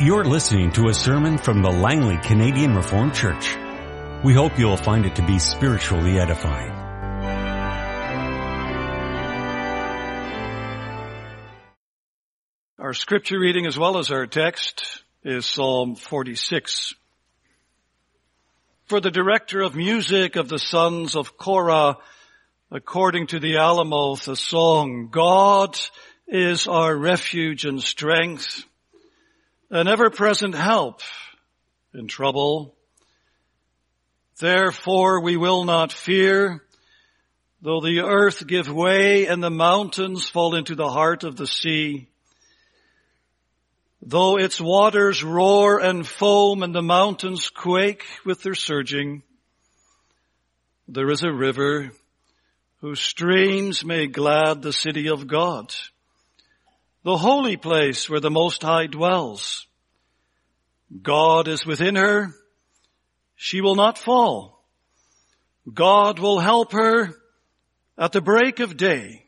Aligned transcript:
You're 0.00 0.24
listening 0.24 0.72
to 0.72 0.88
a 0.88 0.92
sermon 0.92 1.38
from 1.38 1.62
the 1.62 1.70
Langley 1.70 2.16
Canadian 2.16 2.74
Reformed 2.74 3.14
Church. 3.14 3.56
We 4.24 4.34
hope 4.34 4.58
you'll 4.58 4.76
find 4.76 5.06
it 5.06 5.14
to 5.14 5.22
be 5.24 5.38
spiritually 5.38 6.18
edifying. 6.18 6.72
Our 12.76 12.92
scripture 12.92 13.38
reading 13.38 13.66
as 13.66 13.78
well 13.78 13.98
as 13.98 14.10
our 14.10 14.26
text 14.26 15.04
is 15.22 15.46
Psalm 15.46 15.94
46. 15.94 16.94
For 18.86 19.00
the 19.00 19.12
director 19.12 19.60
of 19.60 19.76
music 19.76 20.34
of 20.34 20.48
the 20.48 20.58
sons 20.58 21.14
of 21.14 21.38
Korah, 21.38 21.98
according 22.72 23.28
to 23.28 23.38
the 23.38 23.58
Alamoth, 23.58 24.26
a 24.26 24.34
song, 24.34 25.10
God 25.12 25.78
is 26.26 26.66
our 26.66 26.96
refuge 26.96 27.64
and 27.64 27.80
strength, 27.80 28.64
an 29.74 29.88
ever-present 29.88 30.54
help 30.54 31.00
in 31.94 32.06
trouble. 32.06 32.76
Therefore 34.38 35.20
we 35.20 35.36
will 35.36 35.64
not 35.64 35.92
fear, 35.92 36.62
though 37.60 37.80
the 37.80 38.02
earth 38.02 38.46
give 38.46 38.72
way 38.72 39.26
and 39.26 39.42
the 39.42 39.50
mountains 39.50 40.30
fall 40.30 40.54
into 40.54 40.76
the 40.76 40.88
heart 40.88 41.24
of 41.24 41.34
the 41.34 41.48
sea. 41.48 42.06
Though 44.00 44.36
its 44.36 44.60
waters 44.60 45.24
roar 45.24 45.80
and 45.80 46.06
foam 46.06 46.62
and 46.62 46.72
the 46.72 46.80
mountains 46.80 47.50
quake 47.50 48.04
with 48.24 48.44
their 48.44 48.54
surging, 48.54 49.24
there 50.86 51.10
is 51.10 51.24
a 51.24 51.32
river 51.32 51.90
whose 52.80 53.00
streams 53.00 53.84
may 53.84 54.06
glad 54.06 54.62
the 54.62 54.72
city 54.72 55.08
of 55.08 55.26
God, 55.26 55.74
the 57.04 57.16
holy 57.18 57.56
place 57.56 58.08
where 58.08 58.20
the 58.20 58.30
Most 58.30 58.62
High 58.62 58.86
dwells. 58.86 59.66
God 61.02 61.48
is 61.48 61.66
within 61.66 61.96
her. 61.96 62.34
She 63.36 63.60
will 63.60 63.74
not 63.74 63.98
fall. 63.98 64.64
God 65.72 66.18
will 66.18 66.38
help 66.38 66.72
her 66.72 67.10
at 67.98 68.12
the 68.12 68.20
break 68.20 68.60
of 68.60 68.76
day. 68.76 69.26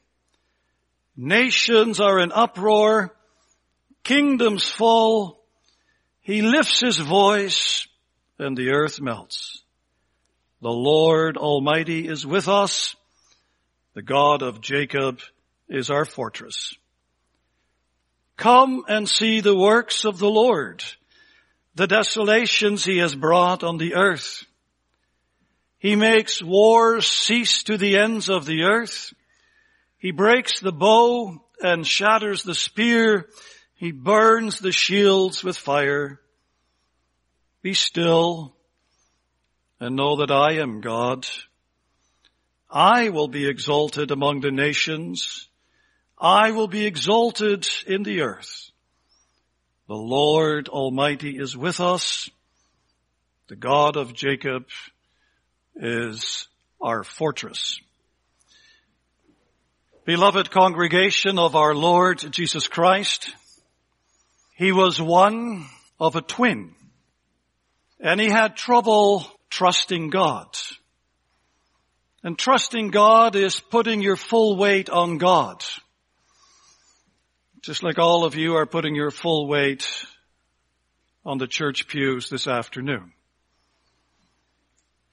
Nations 1.16 2.00
are 2.00 2.18
in 2.18 2.32
uproar 2.32 3.14
Kingdoms 4.04 4.70
fall. 4.70 5.44
He 6.20 6.40
lifts 6.40 6.80
his 6.80 6.98
voice 6.98 7.88
and 8.38 8.56
the 8.56 8.70
earth 8.70 9.00
melts. 9.00 9.64
The 10.62 10.70
Lord 10.70 11.36
Almighty 11.36 12.06
is 12.06 12.24
with 12.24 12.48
us. 12.48 12.94
The 13.94 14.02
God 14.02 14.42
of 14.42 14.60
Jacob 14.60 15.20
is 15.68 15.90
our 15.90 16.04
fortress. 16.04 16.74
Come 18.36 18.84
and 18.88 19.08
see 19.08 19.40
the 19.40 19.56
works 19.56 20.04
of 20.04 20.18
the 20.18 20.28
Lord, 20.28 20.84
the 21.74 21.86
desolations 21.86 22.84
he 22.84 22.98
has 22.98 23.14
brought 23.14 23.64
on 23.64 23.78
the 23.78 23.94
earth. 23.94 24.44
He 25.78 25.96
makes 25.96 26.42
wars 26.42 27.06
cease 27.06 27.62
to 27.64 27.78
the 27.78 27.98
ends 27.98 28.28
of 28.28 28.44
the 28.44 28.64
earth. 28.64 29.12
He 29.98 30.10
breaks 30.10 30.60
the 30.60 30.72
bow 30.72 31.42
and 31.62 31.86
shatters 31.86 32.42
the 32.42 32.54
spear. 32.54 33.28
He 33.74 33.92
burns 33.92 34.58
the 34.58 34.72
shields 34.72 35.42
with 35.42 35.56
fire. 35.56 36.20
Be 37.62 37.74
still 37.74 38.54
and 39.80 39.96
know 39.96 40.16
that 40.16 40.30
I 40.30 40.54
am 40.54 40.80
God. 40.80 41.26
I 42.70 43.10
will 43.10 43.28
be 43.28 43.48
exalted 43.48 44.10
among 44.10 44.40
the 44.40 44.50
nations. 44.50 45.45
I 46.18 46.52
will 46.52 46.68
be 46.68 46.86
exalted 46.86 47.68
in 47.86 48.02
the 48.02 48.22
earth. 48.22 48.70
The 49.88 49.94
Lord 49.94 50.68
Almighty 50.68 51.38
is 51.38 51.56
with 51.56 51.80
us. 51.80 52.30
The 53.48 53.56
God 53.56 53.96
of 53.96 54.14
Jacob 54.14 54.66
is 55.76 56.48
our 56.80 57.04
fortress. 57.04 57.80
Beloved 60.04 60.50
congregation 60.50 61.38
of 61.38 61.54
our 61.54 61.74
Lord 61.74 62.18
Jesus 62.30 62.66
Christ, 62.66 63.30
he 64.54 64.72
was 64.72 65.00
one 65.00 65.66
of 66.00 66.16
a 66.16 66.22
twin 66.22 66.74
and 68.00 68.20
he 68.20 68.28
had 68.28 68.56
trouble 68.56 69.26
trusting 69.50 70.10
God. 70.10 70.48
And 72.22 72.38
trusting 72.38 72.88
God 72.88 73.36
is 73.36 73.60
putting 73.60 74.00
your 74.00 74.16
full 74.16 74.56
weight 74.56 74.90
on 74.90 75.18
God. 75.18 75.64
Just 77.66 77.82
like 77.82 77.98
all 77.98 78.22
of 78.22 78.36
you 78.36 78.54
are 78.54 78.64
putting 78.64 78.94
your 78.94 79.10
full 79.10 79.48
weight 79.48 79.84
on 81.24 81.38
the 81.38 81.48
church 81.48 81.88
pews 81.88 82.30
this 82.30 82.46
afternoon. 82.46 83.10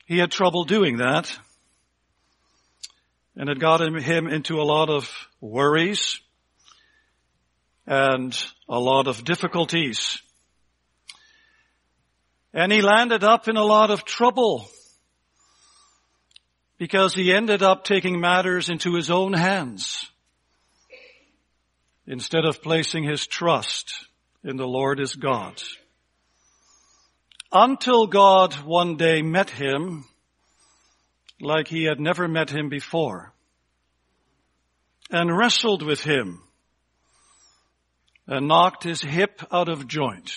He 0.06 0.20
had 0.20 0.30
trouble 0.30 0.64
doing 0.64 0.98
that. 0.98 1.36
And 3.36 3.50
it 3.50 3.58
got 3.58 3.82
him 3.82 4.28
into 4.28 4.62
a 4.62 4.70
lot 4.70 4.92
of 4.92 5.10
worries 5.42 6.22
and 7.88 8.40
a 8.70 8.80
lot 8.80 9.08
of 9.08 9.26
difficulties. 9.26 10.22
And 12.54 12.72
he 12.72 12.84
landed 12.84 13.24
up 13.24 13.48
in 13.48 13.58
a 13.58 13.66
lot 13.66 13.90
of 13.90 14.06
trouble 14.06 14.70
because 16.78 17.16
he 17.16 17.34
ended 17.34 17.64
up 17.64 17.84
taking 17.84 18.20
matters 18.20 18.70
into 18.70 18.94
his 18.94 19.10
own 19.10 19.34
hands 19.34 20.08
instead 22.06 22.46
of 22.46 22.62
placing 22.62 23.04
his 23.04 23.26
trust 23.28 23.94
in 24.44 24.58
the 24.58 24.68
Lord 24.68 25.00
his 25.00 25.16
God. 25.16 25.62
Until 27.52 28.08
God 28.08 28.54
one 28.64 28.98
day 28.98 29.22
met 29.22 29.50
him 29.50 30.06
like 31.40 31.68
he 31.68 31.84
had 31.84 32.00
never 32.00 32.28
met 32.28 32.50
him 32.50 32.70
before 32.70 33.34
and 35.12 35.36
wrestled 35.36 35.84
with 35.84 36.04
him 36.04 36.42
and 38.28 38.48
knocked 38.48 38.84
his 38.84 39.02
hip 39.02 39.42
out 39.52 39.70
of 39.70 39.88
joint. 39.88 40.32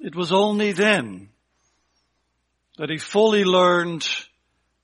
It 0.00 0.14
was 0.14 0.32
only 0.32 0.72
then 0.72 1.30
that 2.76 2.90
he 2.90 2.98
fully 2.98 3.44
learned 3.44 4.06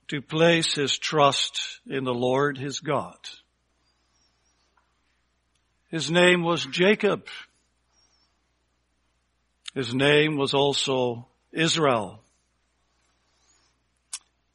to 0.09 0.23
place 0.23 0.75
his 0.75 0.97
trust 0.97 1.81
in 1.87 2.05
the 2.05 2.15
Lord 2.15 2.57
his 2.57 2.81
God. 2.81 3.19
His 5.93 6.11
name 6.11 6.43
was 6.43 6.65
Jacob. 6.65 7.27
His 9.75 9.95
name 9.95 10.39
was 10.39 10.55
also 10.55 11.29
Israel. 11.53 12.23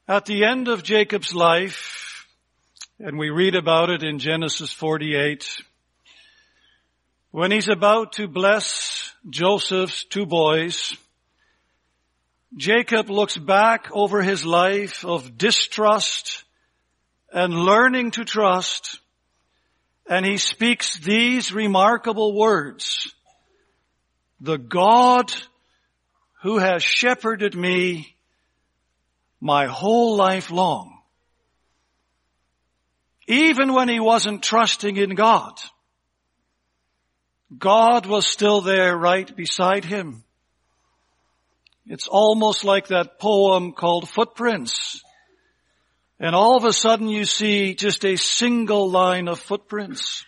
At 0.07 0.25
the 0.25 0.45
end 0.45 0.67
of 0.67 0.81
Jacob's 0.81 1.35
life, 1.35 2.27
and 2.97 3.19
we 3.19 3.29
read 3.29 3.53
about 3.53 3.91
it 3.91 4.01
in 4.01 4.17
Genesis 4.17 4.73
48, 4.73 5.61
when 7.29 7.51
he's 7.51 7.69
about 7.69 8.13
to 8.13 8.27
bless 8.27 9.13
Joseph's 9.29 10.05
two 10.05 10.25
boys, 10.25 10.97
Jacob 12.55 13.11
looks 13.11 13.37
back 13.37 13.89
over 13.91 14.23
his 14.23 14.43
life 14.43 15.05
of 15.05 15.37
distrust 15.37 16.45
and 17.31 17.53
learning 17.53 18.09
to 18.11 18.25
trust, 18.25 18.99
and 20.09 20.25
he 20.25 20.37
speaks 20.37 20.97
these 20.97 21.51
remarkable 21.51 22.33
words. 22.33 23.13
The 24.39 24.57
God 24.57 25.33
who 26.43 26.59
has 26.59 26.83
shepherded 26.83 27.55
me 27.55 28.15
my 29.41 29.65
whole 29.65 30.15
life 30.15 30.51
long, 30.51 30.99
even 33.27 33.73
when 33.73 33.89
he 33.89 33.99
wasn't 33.99 34.43
trusting 34.43 34.95
in 34.95 35.15
God, 35.15 35.59
God 37.57 38.05
was 38.05 38.27
still 38.27 38.61
there 38.61 38.95
right 38.95 39.35
beside 39.35 39.83
him. 39.85 40.23
It's 41.85 42.07
almost 42.07 42.63
like 42.63 42.87
that 42.87 43.19
poem 43.19 43.71
called 43.71 44.09
Footprints. 44.09 45.01
And 46.19 46.35
all 46.35 46.57
of 46.57 46.65
a 46.65 46.73
sudden 46.73 47.09
you 47.09 47.25
see 47.25 47.75
just 47.75 48.03
a 48.03 48.15
single 48.15 48.89
line 48.89 49.27
of 49.27 49.39
footprints. 49.39 50.25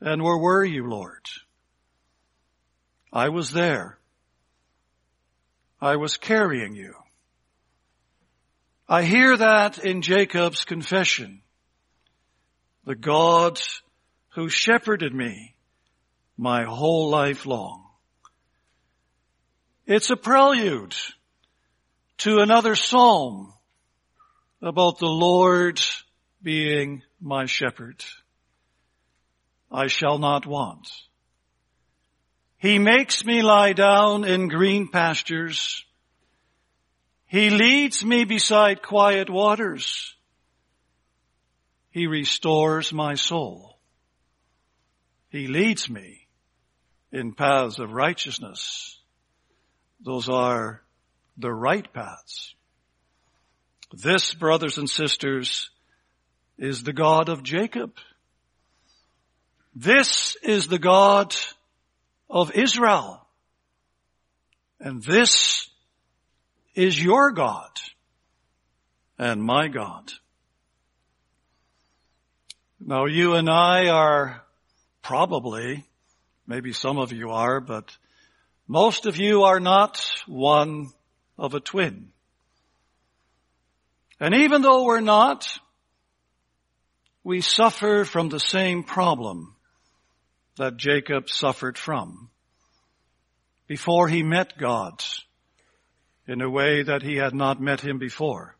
And 0.00 0.22
where 0.22 0.36
were 0.36 0.64
you, 0.64 0.88
Lord? 0.88 1.24
I 3.12 3.28
was 3.28 3.52
there. 3.52 3.98
I 5.80 5.96
was 5.96 6.16
carrying 6.16 6.74
you. 6.74 6.94
I 8.88 9.04
hear 9.04 9.36
that 9.36 9.78
in 9.78 10.02
Jacob's 10.02 10.64
confession. 10.64 11.40
The 12.84 12.96
God 12.96 13.60
who 14.30 14.48
shepherded 14.48 15.14
me 15.14 15.54
my 16.36 16.64
whole 16.64 17.08
life 17.08 17.46
long. 17.46 17.84
It's 19.86 20.10
a 20.10 20.16
prelude 20.16 20.94
to 22.18 22.40
another 22.40 22.74
psalm 22.74 23.53
about 24.64 24.98
the 24.98 25.06
Lord 25.06 25.78
being 26.42 27.02
my 27.20 27.44
shepherd. 27.44 28.02
I 29.70 29.88
shall 29.88 30.18
not 30.18 30.46
want. 30.46 30.88
He 32.56 32.78
makes 32.78 33.26
me 33.26 33.42
lie 33.42 33.74
down 33.74 34.24
in 34.24 34.48
green 34.48 34.88
pastures. 34.88 35.84
He 37.26 37.50
leads 37.50 38.02
me 38.02 38.24
beside 38.24 38.80
quiet 38.80 39.28
waters. 39.28 40.14
He 41.90 42.06
restores 42.06 42.90
my 42.90 43.16
soul. 43.16 43.78
He 45.28 45.46
leads 45.46 45.90
me 45.90 46.26
in 47.12 47.34
paths 47.34 47.78
of 47.78 47.92
righteousness. 47.92 48.98
Those 50.00 50.30
are 50.30 50.82
the 51.36 51.52
right 51.52 51.92
paths. 51.92 52.53
This, 54.02 54.34
brothers 54.34 54.76
and 54.76 54.90
sisters, 54.90 55.70
is 56.58 56.82
the 56.82 56.92
God 56.92 57.28
of 57.28 57.44
Jacob. 57.44 57.92
This 59.74 60.36
is 60.42 60.66
the 60.66 60.80
God 60.80 61.34
of 62.28 62.52
Israel. 62.56 63.24
And 64.80 65.00
this 65.02 65.68
is 66.74 67.00
your 67.00 67.30
God 67.30 67.70
and 69.16 69.40
my 69.40 69.68
God. 69.68 70.12
Now 72.80 73.06
you 73.06 73.34
and 73.34 73.48
I 73.48 73.90
are 73.90 74.42
probably, 75.02 75.84
maybe 76.48 76.72
some 76.72 76.98
of 76.98 77.12
you 77.12 77.30
are, 77.30 77.60
but 77.60 77.96
most 78.66 79.06
of 79.06 79.18
you 79.18 79.44
are 79.44 79.60
not 79.60 80.04
one 80.26 80.88
of 81.38 81.54
a 81.54 81.60
twin. 81.60 82.10
And 84.20 84.34
even 84.34 84.62
though 84.62 84.84
we're 84.84 85.00
not, 85.00 85.48
we 87.22 87.40
suffer 87.40 88.04
from 88.04 88.28
the 88.28 88.40
same 88.40 88.84
problem 88.84 89.54
that 90.56 90.76
Jacob 90.76 91.28
suffered 91.28 91.76
from. 91.76 92.30
Before 93.66 94.08
he 94.08 94.22
met 94.22 94.58
God 94.58 95.02
in 96.28 96.42
a 96.42 96.50
way 96.50 96.82
that 96.82 97.02
he 97.02 97.16
had 97.16 97.34
not 97.34 97.60
met 97.60 97.80
him 97.80 97.98
before. 97.98 98.56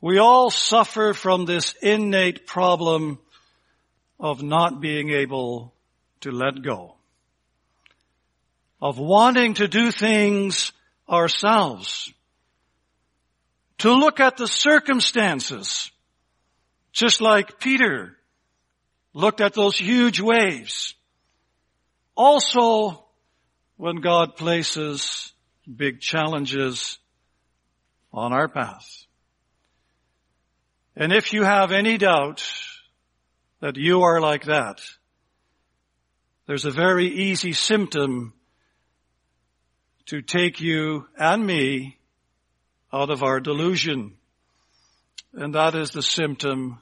We 0.00 0.18
all 0.18 0.50
suffer 0.50 1.14
from 1.14 1.44
this 1.44 1.74
innate 1.82 2.46
problem 2.46 3.18
of 4.20 4.42
not 4.42 4.80
being 4.80 5.10
able 5.10 5.74
to 6.20 6.30
let 6.30 6.62
go, 6.62 6.94
of 8.80 8.98
wanting 8.98 9.54
to 9.54 9.68
do 9.68 9.90
things 9.90 10.72
ourselves, 11.08 12.12
to 13.78 13.92
look 13.92 14.20
at 14.20 14.36
the 14.36 14.46
circumstances, 14.46 15.90
just 16.92 17.20
like 17.20 17.60
Peter 17.60 18.16
looked 19.14 19.40
at 19.40 19.54
those 19.54 19.78
huge 19.78 20.20
waves. 20.20 20.94
Also, 22.16 23.04
when 23.76 23.96
God 23.96 24.36
places 24.36 25.32
big 25.76 26.00
challenges 26.00 26.98
on 28.12 28.32
our 28.32 28.48
path. 28.48 29.06
And 30.96 31.12
if 31.12 31.32
you 31.32 31.44
have 31.44 31.70
any 31.70 31.96
doubt 31.96 32.44
that 33.60 33.76
you 33.76 34.02
are 34.02 34.20
like 34.20 34.46
that, 34.46 34.80
there's 36.46 36.64
a 36.64 36.72
very 36.72 37.06
easy 37.06 37.52
symptom 37.52 38.32
to 40.06 40.22
take 40.22 40.60
you 40.60 41.06
and 41.16 41.46
me 41.46 41.97
out 42.92 43.10
of 43.10 43.22
our 43.22 43.40
delusion. 43.40 44.14
And 45.32 45.54
that 45.54 45.74
is 45.74 45.90
the 45.90 46.02
symptom 46.02 46.78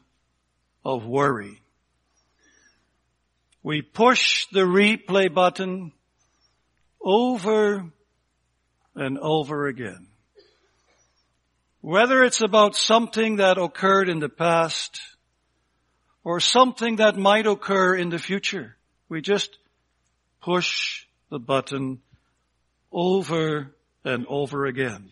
of 0.85 1.05
worry. 1.05 1.61
We 3.63 3.83
push 3.83 4.47
the 4.53 4.61
replay 4.61 5.33
button 5.33 5.93
over 7.03 7.85
and 8.95 9.19
over 9.19 9.67
again. 9.67 10.07
Whether 11.81 12.23
it's 12.23 12.41
about 12.41 12.77
something 12.77 13.37
that 13.37 13.59
occurred 13.59 14.09
in 14.09 14.21
the 14.21 14.29
past 14.29 15.01
or 16.25 16.41
something 16.41 16.97
that 16.97 17.17
might 17.17 17.47
occur 17.47 17.95
in 17.97 18.09
the 18.09 18.19
future, 18.19 18.77
we 19.09 19.21
just 19.21 19.59
push 20.41 21.07
the 21.31 21.39
button 21.39 22.01
over 22.93 23.75
and 24.05 24.27
over 24.29 24.67
again. 24.67 25.11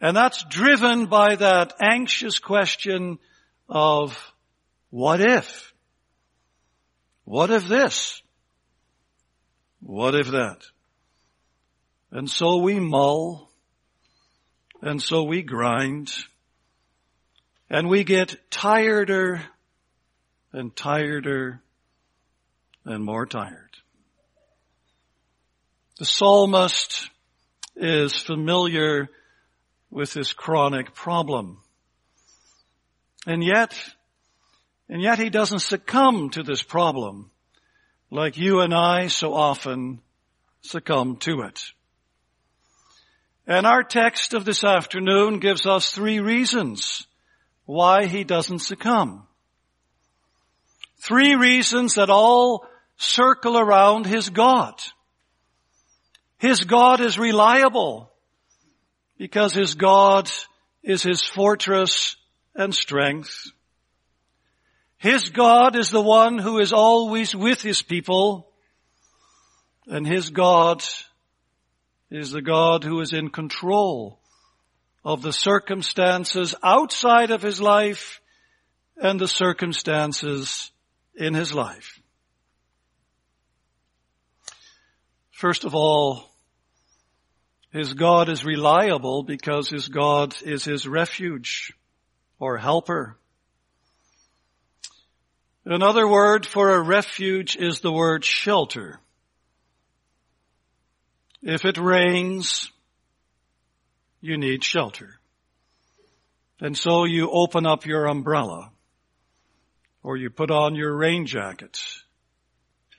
And 0.00 0.16
that's 0.16 0.44
driven 0.44 1.06
by 1.06 1.36
that 1.36 1.72
anxious 1.80 2.38
question 2.38 3.18
of 3.68 4.32
what 4.90 5.20
if? 5.20 5.72
What 7.24 7.50
if 7.50 7.66
this? 7.66 8.22
What 9.80 10.14
if 10.14 10.28
that? 10.28 10.58
And 12.10 12.30
so 12.30 12.58
we 12.58 12.78
mull, 12.78 13.50
and 14.80 15.02
so 15.02 15.24
we 15.24 15.42
grind, 15.42 16.12
and 17.68 17.88
we 17.88 18.04
get 18.04 18.36
tireder 18.50 19.42
and 20.52 20.74
tireder 20.74 21.60
and 22.84 23.04
more 23.04 23.26
tired. 23.26 23.76
The 25.98 26.04
psalmist 26.04 27.10
is 27.74 28.16
familiar 28.16 29.08
with 29.90 30.12
this 30.12 30.32
chronic 30.32 30.94
problem. 30.94 31.58
And 33.26 33.42
yet, 33.42 33.78
and 34.88 35.02
yet 35.02 35.18
he 35.18 35.30
doesn't 35.30 35.60
succumb 35.60 36.30
to 36.30 36.42
this 36.42 36.62
problem 36.62 37.30
like 38.10 38.36
you 38.36 38.60
and 38.60 38.72
I 38.72 39.08
so 39.08 39.34
often 39.34 40.00
succumb 40.62 41.16
to 41.18 41.40
it. 41.42 41.60
And 43.46 43.66
our 43.66 43.82
text 43.82 44.34
of 44.34 44.44
this 44.44 44.64
afternoon 44.64 45.38
gives 45.38 45.66
us 45.66 45.90
three 45.90 46.20
reasons 46.20 47.06
why 47.64 48.06
he 48.06 48.24
doesn't 48.24 48.60
succumb. 48.60 49.26
Three 50.98 51.36
reasons 51.36 51.94
that 51.94 52.10
all 52.10 52.66
circle 52.96 53.58
around 53.58 54.06
his 54.06 54.30
God. 54.30 54.74
His 56.38 56.64
God 56.64 57.00
is 57.00 57.18
reliable 57.18 58.10
because 59.18 59.52
his 59.52 59.74
God 59.74 60.30
is 60.82 61.02
his 61.02 61.24
fortress 61.24 62.16
and 62.54 62.74
strength. 62.74 63.50
His 64.98 65.30
God 65.30 65.76
is 65.76 65.90
the 65.90 66.02
one 66.02 66.38
who 66.38 66.58
is 66.58 66.72
always 66.72 67.34
with 67.34 67.60
his 67.62 67.82
people 67.82 68.50
and 69.86 70.06
his 70.06 70.30
God 70.30 70.82
is 72.10 72.30
the 72.30 72.42
God 72.42 72.82
who 72.82 73.00
is 73.00 73.12
in 73.12 73.30
control 73.30 74.20
of 75.04 75.22
the 75.22 75.32
circumstances 75.32 76.54
outside 76.62 77.30
of 77.30 77.42
his 77.42 77.60
life 77.60 78.20
and 78.96 79.20
the 79.20 79.28
circumstances 79.28 80.70
in 81.14 81.34
his 81.34 81.54
life. 81.54 82.00
First 85.30 85.64
of 85.64 85.74
all, 85.74 86.25
his 87.76 87.92
God 87.92 88.30
is 88.30 88.42
reliable 88.42 89.22
because 89.22 89.68
his 89.68 89.88
God 89.88 90.34
is 90.42 90.64
his 90.64 90.88
refuge 90.88 91.74
or 92.38 92.56
helper. 92.56 93.18
Another 95.66 96.08
word 96.08 96.46
for 96.46 96.70
a 96.70 96.80
refuge 96.80 97.54
is 97.54 97.80
the 97.80 97.92
word 97.92 98.24
shelter. 98.24 98.98
If 101.42 101.66
it 101.66 101.76
rains, 101.76 102.72
you 104.22 104.38
need 104.38 104.64
shelter. 104.64 105.20
And 106.62 106.78
so 106.78 107.04
you 107.04 107.30
open 107.30 107.66
up 107.66 107.84
your 107.84 108.06
umbrella 108.06 108.72
or 110.02 110.16
you 110.16 110.30
put 110.30 110.50
on 110.50 110.76
your 110.76 110.96
rain 110.96 111.26
jacket 111.26 111.78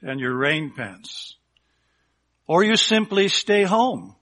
and 0.04 0.20
your 0.20 0.36
rain 0.36 0.72
pants 0.78 1.36
or 2.46 2.64
you 2.64 2.76
simply 2.76 3.28
stay 3.28 3.64
home. 3.64 4.14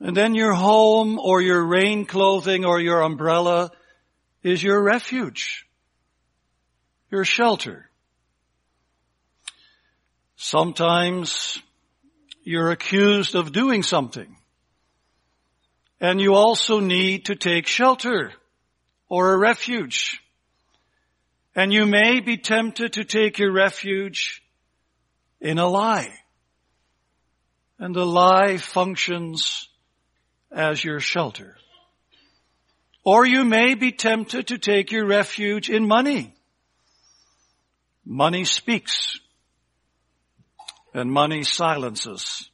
And 0.00 0.16
then 0.16 0.34
your 0.34 0.52
home 0.52 1.18
or 1.18 1.40
your 1.40 1.64
rain 1.64 2.04
clothing 2.04 2.64
or 2.64 2.80
your 2.80 3.00
umbrella 3.00 3.70
is 4.42 4.62
your 4.62 4.82
refuge, 4.82 5.66
your 7.10 7.24
shelter. 7.24 7.88
Sometimes 10.36 11.58
you're 12.42 12.70
accused 12.70 13.34
of 13.34 13.52
doing 13.52 13.82
something. 13.82 14.36
And 16.00 16.20
you 16.20 16.34
also 16.34 16.80
need 16.80 17.26
to 17.26 17.34
take 17.34 17.66
shelter 17.66 18.32
or 19.08 19.32
a 19.32 19.38
refuge. 19.38 20.20
And 21.54 21.72
you 21.72 21.86
may 21.86 22.20
be 22.20 22.36
tempted 22.36 22.94
to 22.94 23.04
take 23.04 23.38
your 23.38 23.52
refuge 23.52 24.42
in 25.40 25.58
a 25.58 25.66
lie. 25.66 26.12
And 27.78 27.94
the 27.94 28.04
lie 28.04 28.58
functions 28.58 29.68
as 30.54 30.82
your 30.82 31.00
shelter. 31.00 31.56
Or 33.04 33.26
you 33.26 33.44
may 33.44 33.74
be 33.74 33.92
tempted 33.92 34.46
to 34.46 34.58
take 34.58 34.92
your 34.92 35.06
refuge 35.06 35.68
in 35.68 35.86
money. 35.86 36.34
Money 38.06 38.44
speaks 38.44 39.18
and 40.94 41.10
money 41.10 41.42
silences. 41.42 42.48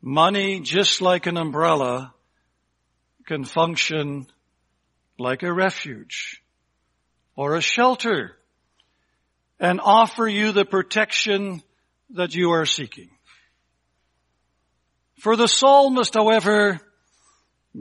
Money, 0.00 0.60
just 0.60 1.00
like 1.00 1.26
an 1.26 1.36
umbrella, 1.36 2.12
can 3.26 3.44
function 3.44 4.26
like 5.18 5.42
a 5.42 5.52
refuge 5.52 6.42
or 7.36 7.54
a 7.54 7.60
shelter 7.60 8.36
and 9.60 9.80
offer 9.80 10.26
you 10.26 10.52
the 10.52 10.64
protection 10.64 11.62
that 12.10 12.34
you 12.34 12.50
are 12.50 12.66
seeking. 12.66 13.10
For 15.18 15.36
the 15.36 15.46
psalmist, 15.46 16.14
however, 16.14 16.80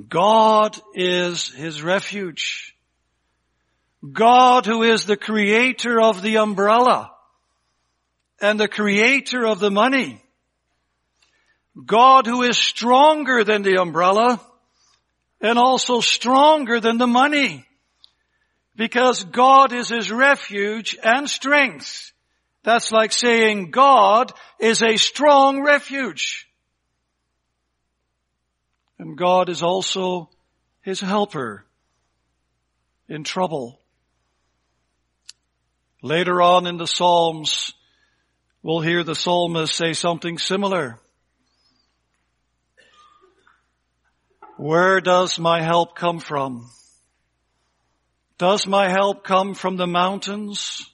God 0.07 0.79
is 0.93 1.49
his 1.49 1.83
refuge. 1.83 2.75
God 4.11 4.65
who 4.65 4.83
is 4.83 5.05
the 5.05 5.17
creator 5.17 6.01
of 6.01 6.21
the 6.21 6.37
umbrella 6.37 7.11
and 8.41 8.59
the 8.59 8.67
creator 8.67 9.45
of 9.45 9.59
the 9.59 9.71
money. 9.71 10.21
God 11.85 12.25
who 12.27 12.43
is 12.43 12.57
stronger 12.57 13.43
than 13.43 13.61
the 13.61 13.81
umbrella 13.81 14.41
and 15.41 15.57
also 15.57 16.01
stronger 16.01 16.79
than 16.79 16.97
the 16.97 17.07
money. 17.07 17.65
Because 18.75 19.23
God 19.23 19.71
is 19.71 19.89
his 19.89 20.11
refuge 20.11 20.97
and 21.01 21.29
strength. 21.29 22.11
That's 22.63 22.91
like 22.91 23.11
saying 23.11 23.71
God 23.71 24.33
is 24.59 24.81
a 24.81 24.97
strong 24.97 25.61
refuge. 25.63 26.47
And 29.03 29.17
God 29.17 29.49
is 29.49 29.61
also 29.61 30.29
his 30.81 31.01
helper 31.01 31.65
in 33.09 33.25
trouble. 33.25 33.81
Later 36.01 36.41
on 36.41 36.67
in 36.67 36.77
the 36.77 36.87
Psalms, 36.87 37.73
we'll 38.61 38.79
hear 38.79 39.03
the 39.03 39.13
psalmist 39.13 39.75
say 39.75 39.91
something 39.91 40.37
similar. 40.37 41.01
Where 44.55 45.01
does 45.01 45.37
my 45.37 45.61
help 45.61 45.97
come 45.97 46.21
from? 46.21 46.71
Does 48.37 48.65
my 48.65 48.87
help 48.87 49.25
come 49.25 49.53
from 49.53 49.75
the 49.75 49.85
mountains? 49.85 50.89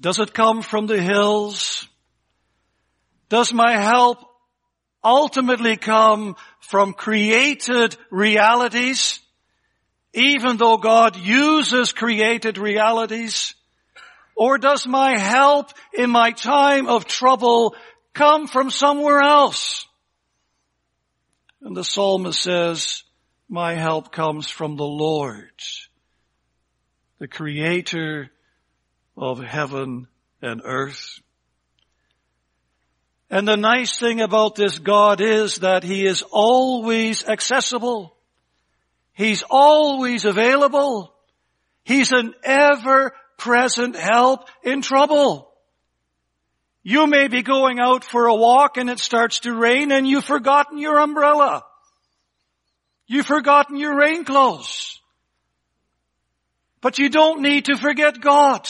Does 0.00 0.18
it 0.18 0.34
come 0.34 0.62
from 0.62 0.88
the 0.88 1.00
hills? 1.00 1.86
Does 3.28 3.52
my 3.52 3.80
help 3.80 4.31
ultimately 5.04 5.76
come 5.76 6.36
from 6.60 6.92
created 6.92 7.96
realities? 8.10 9.18
Even 10.14 10.56
though 10.56 10.76
God 10.76 11.16
uses 11.16 11.92
created 11.92 12.58
realities? 12.58 13.54
Or 14.36 14.58
does 14.58 14.86
my 14.86 15.18
help 15.18 15.70
in 15.92 16.10
my 16.10 16.32
time 16.32 16.88
of 16.88 17.06
trouble 17.06 17.74
come 18.12 18.46
from 18.46 18.70
somewhere 18.70 19.20
else? 19.20 19.86
And 21.62 21.76
the 21.76 21.84
psalmist 21.84 22.42
says, 22.42 23.04
my 23.48 23.74
help 23.74 24.12
comes 24.12 24.48
from 24.48 24.76
the 24.76 24.84
Lord, 24.84 25.52
the 27.18 27.28
creator 27.28 28.30
of 29.16 29.38
heaven 29.38 30.08
and 30.40 30.62
earth. 30.64 31.20
And 33.32 33.48
the 33.48 33.56
nice 33.56 33.98
thing 33.98 34.20
about 34.20 34.56
this 34.56 34.78
God 34.78 35.22
is 35.22 35.56
that 35.60 35.84
He 35.84 36.04
is 36.04 36.22
always 36.30 37.26
accessible. 37.26 38.14
He's 39.14 39.42
always 39.48 40.26
available. 40.26 41.14
He's 41.82 42.12
an 42.12 42.34
ever 42.44 43.14
present 43.38 43.96
help 43.96 44.48
in 44.62 44.82
trouble. 44.82 45.50
You 46.82 47.06
may 47.06 47.28
be 47.28 47.40
going 47.40 47.80
out 47.80 48.04
for 48.04 48.26
a 48.26 48.34
walk 48.34 48.76
and 48.76 48.90
it 48.90 48.98
starts 48.98 49.40
to 49.40 49.54
rain 49.54 49.92
and 49.92 50.06
you've 50.06 50.26
forgotten 50.26 50.76
your 50.76 50.98
umbrella. 50.98 51.64
You've 53.06 53.26
forgotten 53.26 53.78
your 53.78 53.96
rain 53.96 54.26
clothes. 54.26 55.00
But 56.82 56.98
you 56.98 57.08
don't 57.08 57.40
need 57.40 57.64
to 57.66 57.78
forget 57.78 58.20
God. 58.20 58.68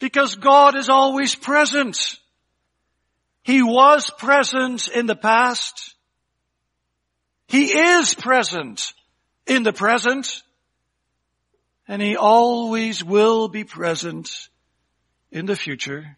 Because 0.00 0.34
God 0.34 0.76
is 0.76 0.90
always 0.90 1.34
present. 1.34 2.18
He 3.42 3.62
was 3.62 4.10
present 4.18 4.88
in 4.88 5.06
the 5.06 5.16
past. 5.16 5.94
He 7.48 7.72
is 7.72 8.14
present 8.14 8.92
in 9.46 9.62
the 9.62 9.72
present. 9.72 10.42
And 11.88 12.00
He 12.00 12.16
always 12.16 13.04
will 13.04 13.48
be 13.48 13.64
present 13.64 14.48
in 15.32 15.46
the 15.46 15.56
future 15.56 16.16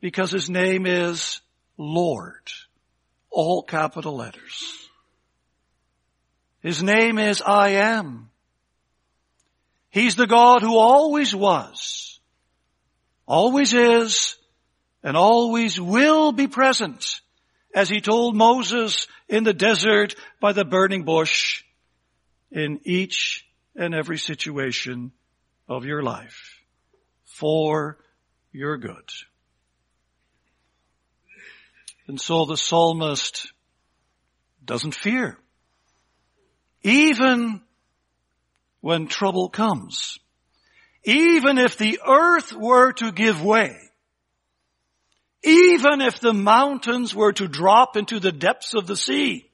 because 0.00 0.30
his 0.30 0.50
name 0.50 0.84
is 0.84 1.40
Lord. 1.78 2.52
All 3.30 3.62
capital 3.62 4.14
letters. 4.14 4.62
His 6.60 6.82
name 6.82 7.18
is 7.18 7.40
I 7.40 7.70
am. 7.70 8.28
He's 9.88 10.14
the 10.14 10.26
God 10.26 10.60
who 10.60 10.76
always 10.76 11.34
was, 11.34 12.20
always 13.26 13.72
is, 13.72 14.36
and 15.04 15.16
always 15.16 15.78
will 15.78 16.32
be 16.32 16.48
present, 16.48 17.20
as 17.74 17.90
he 17.90 18.00
told 18.00 18.34
Moses 18.34 19.06
in 19.28 19.44
the 19.44 19.52
desert 19.52 20.16
by 20.40 20.52
the 20.52 20.64
burning 20.64 21.04
bush, 21.04 21.62
in 22.50 22.80
each 22.84 23.46
and 23.76 23.94
every 23.94 24.16
situation 24.16 25.12
of 25.68 25.84
your 25.84 26.02
life, 26.02 26.62
for 27.24 27.98
your 28.52 28.78
good. 28.78 29.10
And 32.06 32.20
so 32.20 32.44
the 32.44 32.56
psalmist 32.56 33.52
doesn't 34.64 34.94
fear. 34.94 35.38
Even 36.82 37.60
when 38.80 39.06
trouble 39.06 39.48
comes. 39.48 40.18
Even 41.02 41.58
if 41.58 41.76
the 41.76 42.00
earth 42.06 42.52
were 42.52 42.92
to 42.92 43.12
give 43.12 43.42
way. 43.42 43.83
Even 45.44 46.00
if 46.00 46.20
the 46.20 46.32
mountains 46.32 47.14
were 47.14 47.32
to 47.34 47.46
drop 47.46 47.96
into 47.96 48.18
the 48.18 48.32
depths 48.32 48.74
of 48.74 48.86
the 48.86 48.96
sea. 48.96 49.50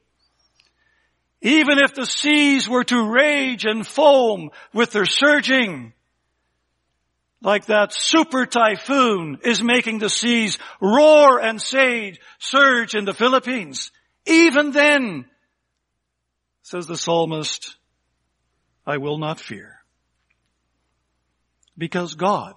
Even 1.43 1.79
if 1.79 1.95
the 1.95 2.07
seas 2.07 2.69
were 2.69 2.85
to 2.85 3.11
rage 3.11 3.65
and 3.65 3.87
foam 3.87 4.51
with 4.73 4.93
their 4.93 5.07
surging 5.07 5.93
like 7.43 7.67
that 7.67 7.93
super 7.93 8.47
typhoon 8.47 9.39
is 9.45 9.63
making 9.63 9.99
the 9.99 10.11
seas 10.11 10.59
roar 10.81 11.41
and 11.41 11.61
sage, 11.61 12.21
surge 12.39 12.95
in 12.95 13.05
the 13.05 13.15
Philippines. 13.15 13.91
Even 14.27 14.73
then, 14.73 15.25
says 16.63 16.87
the 16.87 16.97
psalmist, 16.97 17.77
I 18.87 18.99
will 18.99 19.19
not 19.19 19.41
fear. 19.41 19.79
Because 21.79 22.15
God, 22.15 22.55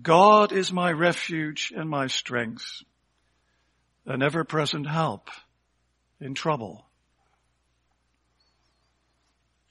God 0.00 0.52
is 0.52 0.72
my 0.72 0.92
refuge 0.92 1.72
and 1.76 1.90
my 1.90 2.06
strength, 2.06 2.82
an 4.06 4.22
ever-present 4.22 4.86
help 4.86 5.30
in 6.20 6.34
trouble. 6.34 6.86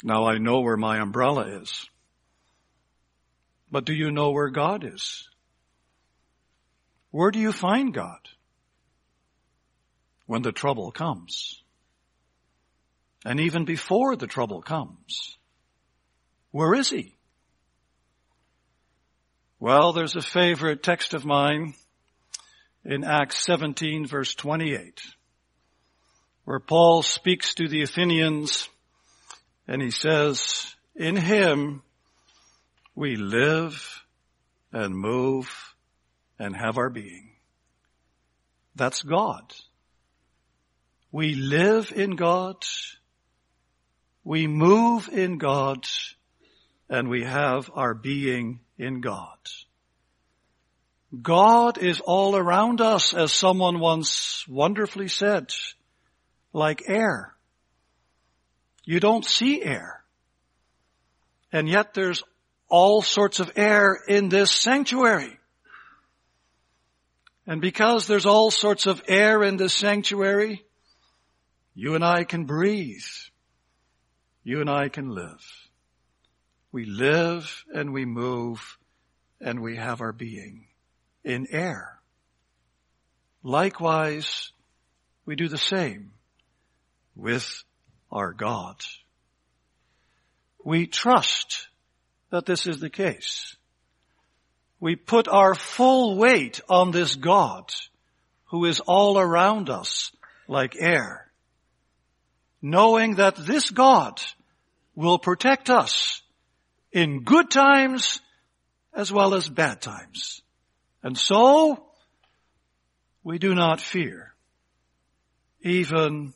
Now 0.04 0.26
I 0.26 0.38
know 0.38 0.62
where 0.62 0.78
my 0.78 1.00
umbrella 1.00 1.62
is. 1.62 1.90
But 3.72 3.86
do 3.86 3.94
you 3.94 4.12
know 4.12 4.32
where 4.32 4.50
God 4.50 4.84
is? 4.84 5.30
Where 7.12 7.32
do 7.32 7.40
you 7.40 7.52
find 7.52 7.94
God? 7.94 8.20
When 10.26 10.42
the 10.42 10.52
trouble 10.52 10.92
comes. 10.92 11.64
And 13.26 13.40
even 13.40 13.66
before 13.66 14.16
the 14.16 14.28
trouble 14.28 14.62
comes. 14.62 15.38
Where 16.52 16.74
is 16.74 16.90
He? 16.90 17.16
Well, 19.62 19.92
there's 19.92 20.16
a 20.16 20.22
favorite 20.22 20.84
text 20.84 21.14
of 21.14 21.26
mine 21.26 21.74
in 22.86 23.04
Acts 23.04 23.44
17 23.44 24.06
verse 24.08 24.34
28 24.34 25.02
where 26.46 26.62
Paul 26.62 27.04
speaks 27.04 27.56
to 27.56 27.68
the 27.68 27.82
Athenians 27.82 28.70
and 29.68 29.82
he 29.82 29.92
says, 29.92 30.74
in 30.96 31.18
Him 31.18 31.82
we 32.96 33.18
live 33.18 34.06
and 34.72 34.96
move 34.96 35.76
and 36.40 36.56
have 36.56 36.78
our 36.78 36.90
being. 36.90 37.34
That's 38.76 39.04
God. 39.04 39.54
We 41.12 41.36
live 41.36 41.92
in 41.94 42.16
God, 42.16 42.64
we 44.24 44.48
move 44.48 45.10
in 45.10 45.38
God, 45.38 45.86
and 46.90 47.08
we 47.08 47.24
have 47.24 47.70
our 47.74 47.94
being 47.94 48.62
in 48.78 49.02
God. 49.02 49.38
God 51.22 51.78
is 51.78 52.02
all 52.02 52.36
around 52.36 52.82
us, 52.82 53.14
as 53.14 53.32
someone 53.32 53.80
once 53.80 54.48
wonderfully 54.48 55.08
said, 55.08 55.54
like 56.54 56.84
air. 56.88 57.34
You 58.86 59.00
don't 59.00 59.26
see 59.26 59.64
air. 59.64 60.04
And 61.52 61.68
yet 61.68 61.94
there's 61.94 62.24
all 62.70 63.02
sorts 63.02 63.40
of 63.40 63.52
air 63.56 63.98
in 64.08 64.30
this 64.30 64.52
sanctuary. 64.52 65.38
And 67.48 67.60
because 67.60 68.06
there's 68.06 68.28
all 68.28 68.52
sorts 68.52 68.86
of 68.86 69.02
air 69.08 69.42
in 69.42 69.58
this 69.58 69.74
sanctuary, 69.74 70.64
you 71.74 71.96
and 71.96 72.04
I 72.04 72.24
can 72.24 72.46
breathe. 72.46 73.02
You 74.44 74.62
and 74.62 74.70
I 74.70 74.90
can 74.90 75.10
live. 75.10 75.44
We 76.72 76.86
live 76.86 77.66
and 77.74 77.94
we 77.94 78.06
move 78.06 78.78
and 79.42 79.62
we 79.62 79.78
have 79.78 80.02
our 80.02 80.12
being 80.12 80.68
in 81.24 81.48
air. 81.52 82.00
Likewise, 83.42 84.52
we 85.26 85.36
do 85.36 85.48
the 85.48 85.58
same 85.58 86.12
with 87.16 87.64
our 88.12 88.34
God. 88.34 88.76
We 90.64 90.88
trust 90.88 91.68
that 92.32 92.46
this 92.46 92.68
is 92.68 92.80
the 92.80 92.90
case. 92.90 93.56
We 94.80 94.96
put 94.96 95.28
our 95.28 95.56
full 95.56 96.18
weight 96.18 96.62
on 96.70 96.92
this 96.92 97.16
God 97.16 97.72
who 98.46 98.66
is 98.66 98.80
all 98.80 99.18
around 99.18 99.70
us 99.70 100.12
like 100.48 100.76
air, 100.78 101.32
knowing 102.62 103.16
that 103.16 103.36
this 103.36 103.70
God 103.72 104.22
will 104.96 105.20
protect 105.20 105.70
us 105.70 106.22
in 106.92 107.24
good 107.24 107.52
times 107.52 108.22
as 108.94 109.12
well 109.12 109.34
as 109.34 109.48
bad 109.48 109.82
times. 109.82 110.42
And 111.04 111.18
so, 111.18 111.86
we 113.24 113.38
do 113.38 113.54
not 113.54 113.80
fear, 113.80 114.34
even 115.62 116.34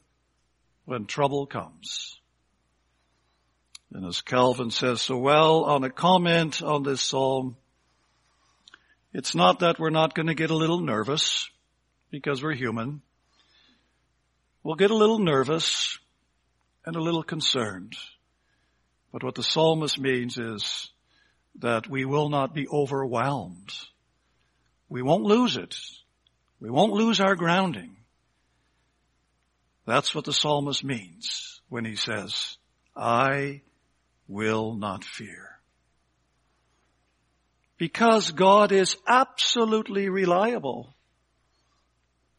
when 0.85 1.05
trouble 1.05 1.45
comes. 1.45 2.19
And 3.91 4.05
as 4.05 4.21
Calvin 4.21 4.71
says 4.71 5.01
so 5.01 5.17
well 5.17 5.65
on 5.65 5.83
a 5.83 5.89
comment 5.89 6.61
on 6.61 6.83
this 6.83 7.01
psalm, 7.01 7.57
it's 9.13 9.35
not 9.35 9.59
that 9.59 9.77
we're 9.79 9.91
not 9.91 10.15
going 10.15 10.27
to 10.27 10.33
get 10.33 10.49
a 10.49 10.55
little 10.55 10.79
nervous 10.79 11.49
because 12.09 12.41
we're 12.41 12.55
human. 12.55 13.01
We'll 14.63 14.75
get 14.75 14.91
a 14.91 14.95
little 14.95 15.19
nervous 15.19 15.99
and 16.85 16.95
a 16.95 17.01
little 17.01 17.23
concerned. 17.23 17.95
But 19.13 19.23
what 19.23 19.35
the 19.35 19.43
psalmist 19.43 19.99
means 19.99 20.39
is 20.39 20.89
that 21.59 21.87
we 21.87 22.03
will 22.03 22.29
not 22.29 22.55
be 22.55 22.67
overwhelmed. 22.67 23.71
We 24.89 25.03
won't 25.03 25.23
lose 25.23 25.55
it. 25.55 25.75
We 26.59 26.71
won't 26.71 26.93
lose 26.93 27.21
our 27.21 27.35
grounding. 27.35 27.95
That's 29.85 30.15
what 30.15 30.25
the 30.25 30.33
psalmist 30.33 30.83
means 30.83 31.61
when 31.69 31.85
he 31.85 31.95
says, 31.95 32.57
I 32.95 33.61
will 34.27 34.73
not 34.73 35.03
fear. 35.03 35.59
Because 37.77 38.31
God 38.31 38.71
is 38.71 38.97
absolutely 39.07 40.09
reliable. 40.09 40.95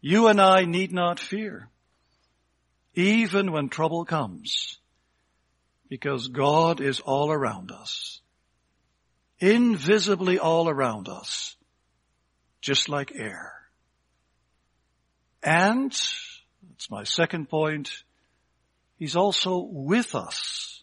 You 0.00 0.26
and 0.26 0.40
I 0.40 0.64
need 0.64 0.93
not 0.93 1.21
fear. 1.21 1.69
Even 2.95 3.52
when 3.52 3.69
trouble 3.69 4.04
comes. 4.04 4.78
Because 5.88 6.28
God 6.28 6.80
is 6.80 7.00
all 7.00 7.30
around 7.30 7.70
us. 7.70 8.20
Invisibly 9.38 10.38
all 10.38 10.68
around 10.68 11.08
us. 11.08 11.56
Just 12.60 12.88
like 12.88 13.12
air. 13.14 13.52
And, 15.42 15.90
that's 15.90 16.90
my 16.90 17.04
second 17.04 17.48
point, 17.48 18.02
He's 18.98 19.16
also 19.16 19.58
with 19.58 20.14
us 20.14 20.82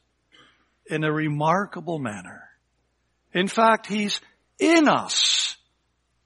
in 0.86 1.04
a 1.04 1.12
remarkable 1.12 1.98
manner. 1.98 2.50
In 3.34 3.48
fact, 3.48 3.88
He's 3.88 4.20
in 4.60 4.88
us 4.88 5.58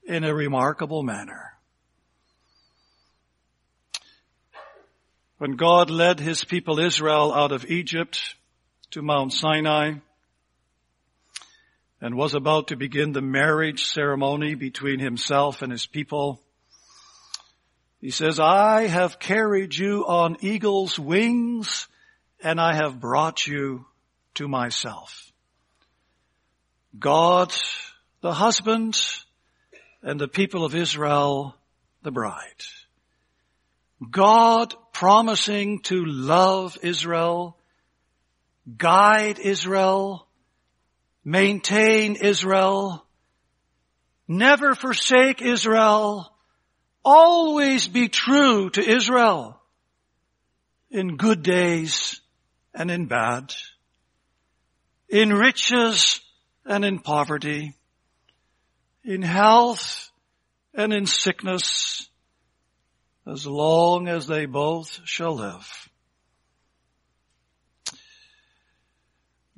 in 0.05 0.23
a 0.23 0.33
remarkable 0.33 1.03
manner. 1.03 1.53
When 5.37 5.51
God 5.51 5.89
led 5.89 6.19
His 6.19 6.43
people 6.43 6.79
Israel 6.79 7.33
out 7.33 7.51
of 7.51 7.65
Egypt 7.65 8.35
to 8.95 9.01
Mount 9.01 9.33
Sinai 9.33 9.95
and 11.99 12.15
was 12.15 12.33
about 12.33 12.69
to 12.69 12.77
begin 12.77 13.11
the 13.11 13.21
marriage 13.21 13.83
ceremony 13.83 14.55
between 14.55 15.01
Himself 15.01 15.61
and 15.61 15.69
His 15.69 15.85
people, 15.85 16.39
he 17.99 18.09
says, 18.09 18.39
I 18.39 18.87
have 18.87 19.19
carried 19.19 19.75
you 19.75 20.05
on 20.07 20.37
eagle's 20.39 20.97
wings 20.97 21.89
and 22.41 22.57
I 22.57 22.75
have 22.75 23.01
brought 23.01 23.45
you 23.45 23.85
to 24.35 24.47
myself. 24.47 25.29
God, 26.97 27.53
the 28.21 28.33
husband, 28.33 28.97
and 30.03 30.21
the 30.21 30.29
people 30.29 30.63
of 30.63 30.73
Israel, 30.73 31.53
the 32.01 32.11
bride. 32.11 32.63
God 34.09 34.73
promising 34.93 35.81
to 35.81 36.05
love 36.05 36.77
Israel, 36.81 37.57
guide 38.77 39.39
Israel, 39.39 40.27
maintain 41.23 42.15
Israel, 42.15 43.05
never 44.27 44.73
forsake 44.75 45.41
Israel, 45.41 46.31
always 47.03 47.87
be 47.87 48.09
true 48.09 48.69
to 48.71 48.81
Israel 48.81 49.61
in 50.89 51.17
good 51.17 51.43
days 51.43 52.21
and 52.73 52.89
in 52.89 53.05
bad, 53.05 53.53
in 55.09 55.31
riches 55.31 56.21
and 56.65 56.83
in 56.83 56.99
poverty, 56.99 57.73
in 59.03 59.21
health 59.21 60.09
and 60.73 60.91
in 60.91 61.05
sickness, 61.05 62.09
as 63.27 63.45
long 63.45 64.07
as 64.07 64.27
they 64.27 64.45
both 64.45 64.99
shall 65.05 65.35
live. 65.35 65.89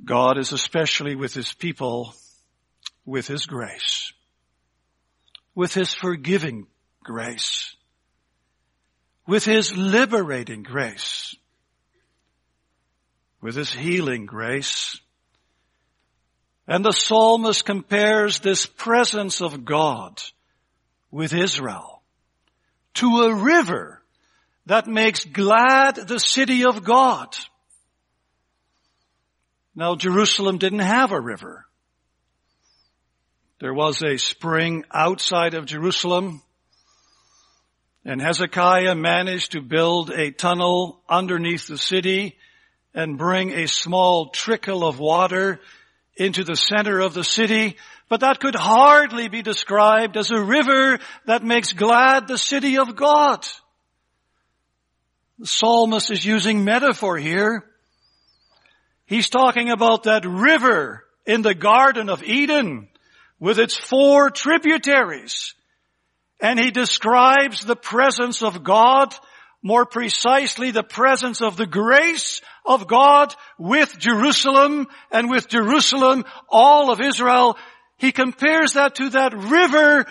God 0.07 0.39
is 0.39 0.51
especially 0.53 1.15
with 1.15 1.35
his 1.35 1.53
people 1.53 2.15
with 3.05 3.27
his 3.27 3.45
grace, 3.45 4.11
with 5.53 5.73
his 5.73 5.93
forgiving 5.93 6.65
grace, 7.07 7.75
with 9.25 9.45
His 9.45 9.75
liberating 9.75 10.61
grace, 10.61 11.35
with 13.41 13.55
His 13.55 13.71
healing 13.71 14.25
grace. 14.25 14.99
And 16.67 16.83
the 16.83 16.91
psalmist 16.91 17.65
compares 17.65 18.39
this 18.39 18.65
presence 18.65 19.41
of 19.41 19.63
God 19.63 20.21
with 21.11 21.33
Israel 21.33 22.01
to 22.95 23.21
a 23.23 23.35
river 23.35 24.01
that 24.65 24.85
makes 24.85 25.23
glad 25.23 25.95
the 25.95 26.19
city 26.19 26.65
of 26.65 26.83
God. 26.83 27.33
Now 29.77 29.95
Jerusalem 29.95 30.57
didn't 30.57 30.79
have 30.79 31.11
a 31.11 31.21
river. 31.21 31.63
There 33.59 33.75
was 33.75 34.01
a 34.01 34.17
spring 34.17 34.85
outside 34.91 35.53
of 35.53 35.67
Jerusalem 35.67 36.41
and 38.03 38.19
Hezekiah 38.19 38.95
managed 38.95 39.51
to 39.51 39.61
build 39.61 40.09
a 40.09 40.31
tunnel 40.31 41.03
underneath 41.07 41.67
the 41.67 41.77
city 41.77 42.37
and 42.95 43.19
bring 43.19 43.51
a 43.51 43.67
small 43.67 44.29
trickle 44.29 44.83
of 44.83 44.97
water 44.97 45.59
into 46.15 46.43
the 46.43 46.55
center 46.55 46.99
of 46.99 47.13
the 47.13 47.23
city, 47.23 47.77
but 48.09 48.21
that 48.21 48.39
could 48.39 48.55
hardly 48.55 49.27
be 49.27 49.43
described 49.43 50.17
as 50.17 50.31
a 50.31 50.41
river 50.41 50.97
that 51.27 51.43
makes 51.43 51.73
glad 51.73 52.27
the 52.27 52.39
city 52.39 52.79
of 52.79 52.95
God. 52.95 53.45
The 55.37 55.45
psalmist 55.45 56.09
is 56.09 56.25
using 56.25 56.63
metaphor 56.63 57.17
here. 57.17 57.66
He's 59.07 59.29
talking 59.29 59.69
about 59.69 60.03
that 60.03 60.25
river 60.25 61.03
in 61.25 61.41
the 61.41 61.55
Garden 61.55 62.09
of 62.09 62.23
Eden 62.23 62.87
with 63.39 63.57
its 63.57 63.75
four 63.75 64.29
tributaries 64.29 65.55
and 66.39 66.59
he 66.59 66.71
describes 66.71 67.61
the 67.61 67.75
presence 67.75 68.43
of 68.43 68.63
God, 68.63 69.13
more 69.63 69.85
precisely 69.85 70.71
the 70.71 70.83
presence 70.83 71.41
of 71.41 71.57
the 71.57 71.65
grace 71.65 72.41
of 72.65 72.87
God 72.87 73.33
with 73.57 73.97
Jerusalem 73.97 74.87
and 75.11 75.29
with 75.29 75.47
Jerusalem, 75.47 76.25
all 76.49 76.91
of 76.91 77.01
Israel. 77.01 77.57
He 77.97 78.11
compares 78.11 78.73
that 78.73 78.95
to 78.95 79.09
that 79.11 79.33
river 79.33 80.05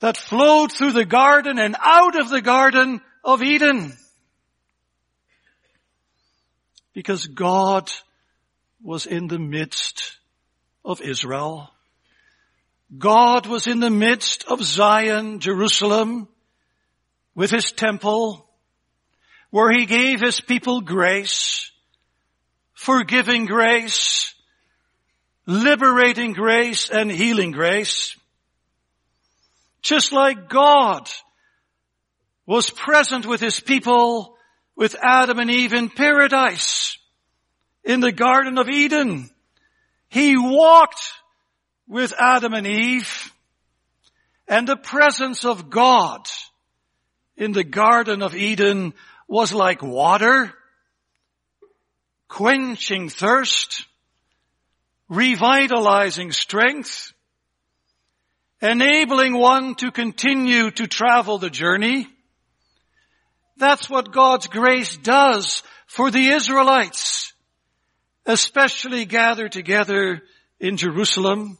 that 0.00 0.16
flowed 0.16 0.72
through 0.72 0.92
the 0.92 1.04
garden 1.04 1.58
and 1.58 1.74
out 1.80 2.18
of 2.18 2.28
the 2.28 2.42
garden 2.42 3.00
of 3.24 3.42
Eden. 3.42 3.92
Because 6.92 7.26
God 7.26 7.90
was 8.86 9.04
in 9.04 9.26
the 9.26 9.38
midst 9.38 10.16
of 10.84 11.00
Israel. 11.02 11.68
God 12.96 13.48
was 13.48 13.66
in 13.66 13.80
the 13.80 13.90
midst 13.90 14.44
of 14.44 14.62
Zion, 14.62 15.40
Jerusalem, 15.40 16.28
with 17.34 17.50
his 17.50 17.72
temple, 17.72 18.48
where 19.50 19.72
he 19.72 19.86
gave 19.86 20.20
his 20.20 20.40
people 20.40 20.82
grace, 20.82 21.72
forgiving 22.74 23.46
grace, 23.46 24.34
liberating 25.46 26.32
grace, 26.32 26.88
and 26.88 27.10
healing 27.10 27.50
grace. 27.50 28.16
Just 29.82 30.12
like 30.12 30.48
God 30.48 31.10
was 32.46 32.70
present 32.70 33.26
with 33.26 33.40
his 33.40 33.58
people, 33.58 34.36
with 34.76 34.94
Adam 35.02 35.40
and 35.40 35.50
Eve 35.50 35.72
in 35.72 35.90
paradise, 35.90 36.98
in 37.86 38.00
the 38.00 38.12
Garden 38.12 38.58
of 38.58 38.68
Eden. 38.68 39.30
He 40.08 40.36
walked 40.36 41.00
with 41.88 42.12
Adam 42.18 42.52
and 42.52 42.66
Eve 42.66 43.32
and 44.48 44.66
the 44.66 44.76
presence 44.76 45.44
of 45.44 45.70
God 45.70 46.28
in 47.36 47.52
the 47.52 47.64
Garden 47.64 48.22
of 48.22 48.34
Eden 48.34 48.94
was 49.28 49.52
like 49.52 49.82
water, 49.82 50.52
quenching 52.28 53.08
thirst, 53.08 53.86
revitalizing 55.08 56.32
strength, 56.32 57.12
enabling 58.60 59.36
one 59.36 59.74
to 59.76 59.90
continue 59.90 60.70
to 60.70 60.86
travel 60.86 61.38
the 61.38 61.50
journey. 61.50 62.08
That's 63.56 63.90
what 63.90 64.12
God's 64.12 64.46
grace 64.46 64.96
does 64.96 65.62
for 65.86 66.10
the 66.10 66.28
Israelites, 66.28 67.32
especially 68.26 69.04
gathered 69.04 69.52
together 69.52 70.22
in 70.58 70.76
Jerusalem. 70.76 71.58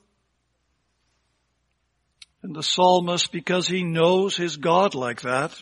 And 2.42 2.54
the 2.54 2.62
psalmist, 2.62 3.32
because 3.32 3.66
he 3.66 3.82
knows 3.82 4.36
his 4.36 4.56
God 4.56 4.94
like 4.94 5.22
that, 5.22 5.52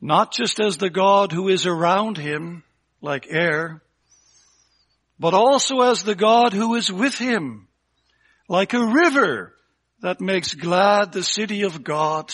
not 0.00 0.32
just 0.32 0.60
as 0.60 0.76
the 0.76 0.90
God 0.90 1.32
who 1.32 1.48
is 1.48 1.66
around 1.66 2.18
him, 2.18 2.62
like 3.00 3.26
air, 3.28 3.82
but 5.18 5.34
also 5.34 5.80
as 5.80 6.02
the 6.02 6.14
God 6.14 6.52
who 6.52 6.74
is 6.74 6.92
with 6.92 7.16
him, 7.16 7.68
like 8.48 8.74
a 8.74 8.84
river 8.84 9.54
that 10.02 10.20
makes 10.20 10.54
glad 10.54 11.12
the 11.12 11.22
city 11.22 11.62
of 11.62 11.82
God. 11.82 12.32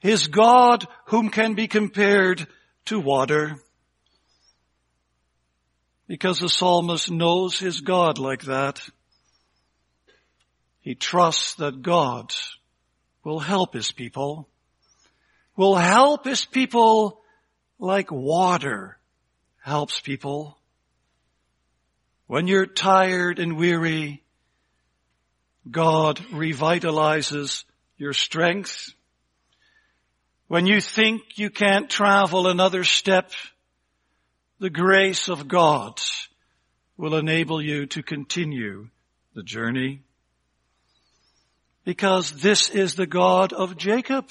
His 0.00 0.26
God 0.28 0.86
whom 1.06 1.30
can 1.30 1.54
be 1.54 1.68
compared 1.68 2.46
to 2.86 3.00
water. 3.00 3.56
Because 6.08 6.40
the 6.40 6.48
psalmist 6.48 7.10
knows 7.10 7.58
his 7.58 7.82
God 7.82 8.18
like 8.18 8.42
that. 8.44 8.80
He 10.80 10.94
trusts 10.94 11.54
that 11.56 11.82
God 11.82 12.32
will 13.22 13.38
help 13.38 13.74
his 13.74 13.92
people, 13.92 14.48
will 15.54 15.76
help 15.76 16.24
his 16.24 16.46
people 16.46 17.20
like 17.78 18.10
water 18.10 18.98
helps 19.60 20.00
people. 20.00 20.58
When 22.26 22.46
you're 22.46 22.66
tired 22.66 23.38
and 23.38 23.58
weary, 23.58 24.22
God 25.70 26.16
revitalizes 26.32 27.64
your 27.98 28.14
strength. 28.14 28.94
When 30.46 30.66
you 30.66 30.80
think 30.80 31.22
you 31.36 31.50
can't 31.50 31.90
travel 31.90 32.46
another 32.46 32.84
step, 32.84 33.32
the 34.60 34.70
grace 34.70 35.28
of 35.28 35.48
God 35.48 36.00
will 36.96 37.14
enable 37.14 37.62
you 37.62 37.86
to 37.86 38.02
continue 38.02 38.88
the 39.34 39.42
journey. 39.42 40.00
Because 41.84 42.32
this 42.32 42.68
is 42.68 42.94
the 42.94 43.06
God 43.06 43.52
of 43.52 43.76
Jacob. 43.76 44.28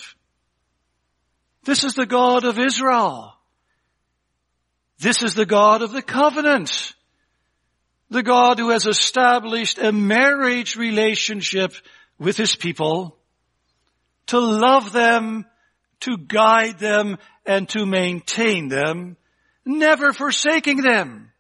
This 1.63 1.84
is 1.84 1.94
the 1.94 2.06
God 2.06 2.44
of 2.44 2.60
Israel. 2.60 3.34
This 5.00 5.24
is 5.24 5.34
the 5.34 5.46
God 5.46 5.82
of 5.82 5.92
the 5.92 6.02
covenant. 6.02 6.94
The 8.10 8.24
God 8.24 8.60
who 8.60 8.70
has 8.70 8.86
established 8.86 9.80
a 9.80 9.92
marriage 9.92 10.76
relationship 10.76 11.74
with 12.20 12.38
his 12.38 12.56
people 12.56 13.18
to 14.28 14.40
love 14.40 14.92
them, 14.92 15.46
to 16.02 16.18
guide 16.18 16.80
them, 16.80 17.18
and 17.46 17.68
to 17.70 17.86
maintain 17.86 18.68
them, 18.68 19.16
never 19.67 20.13
forsaking 20.13 20.82
them 20.82 21.32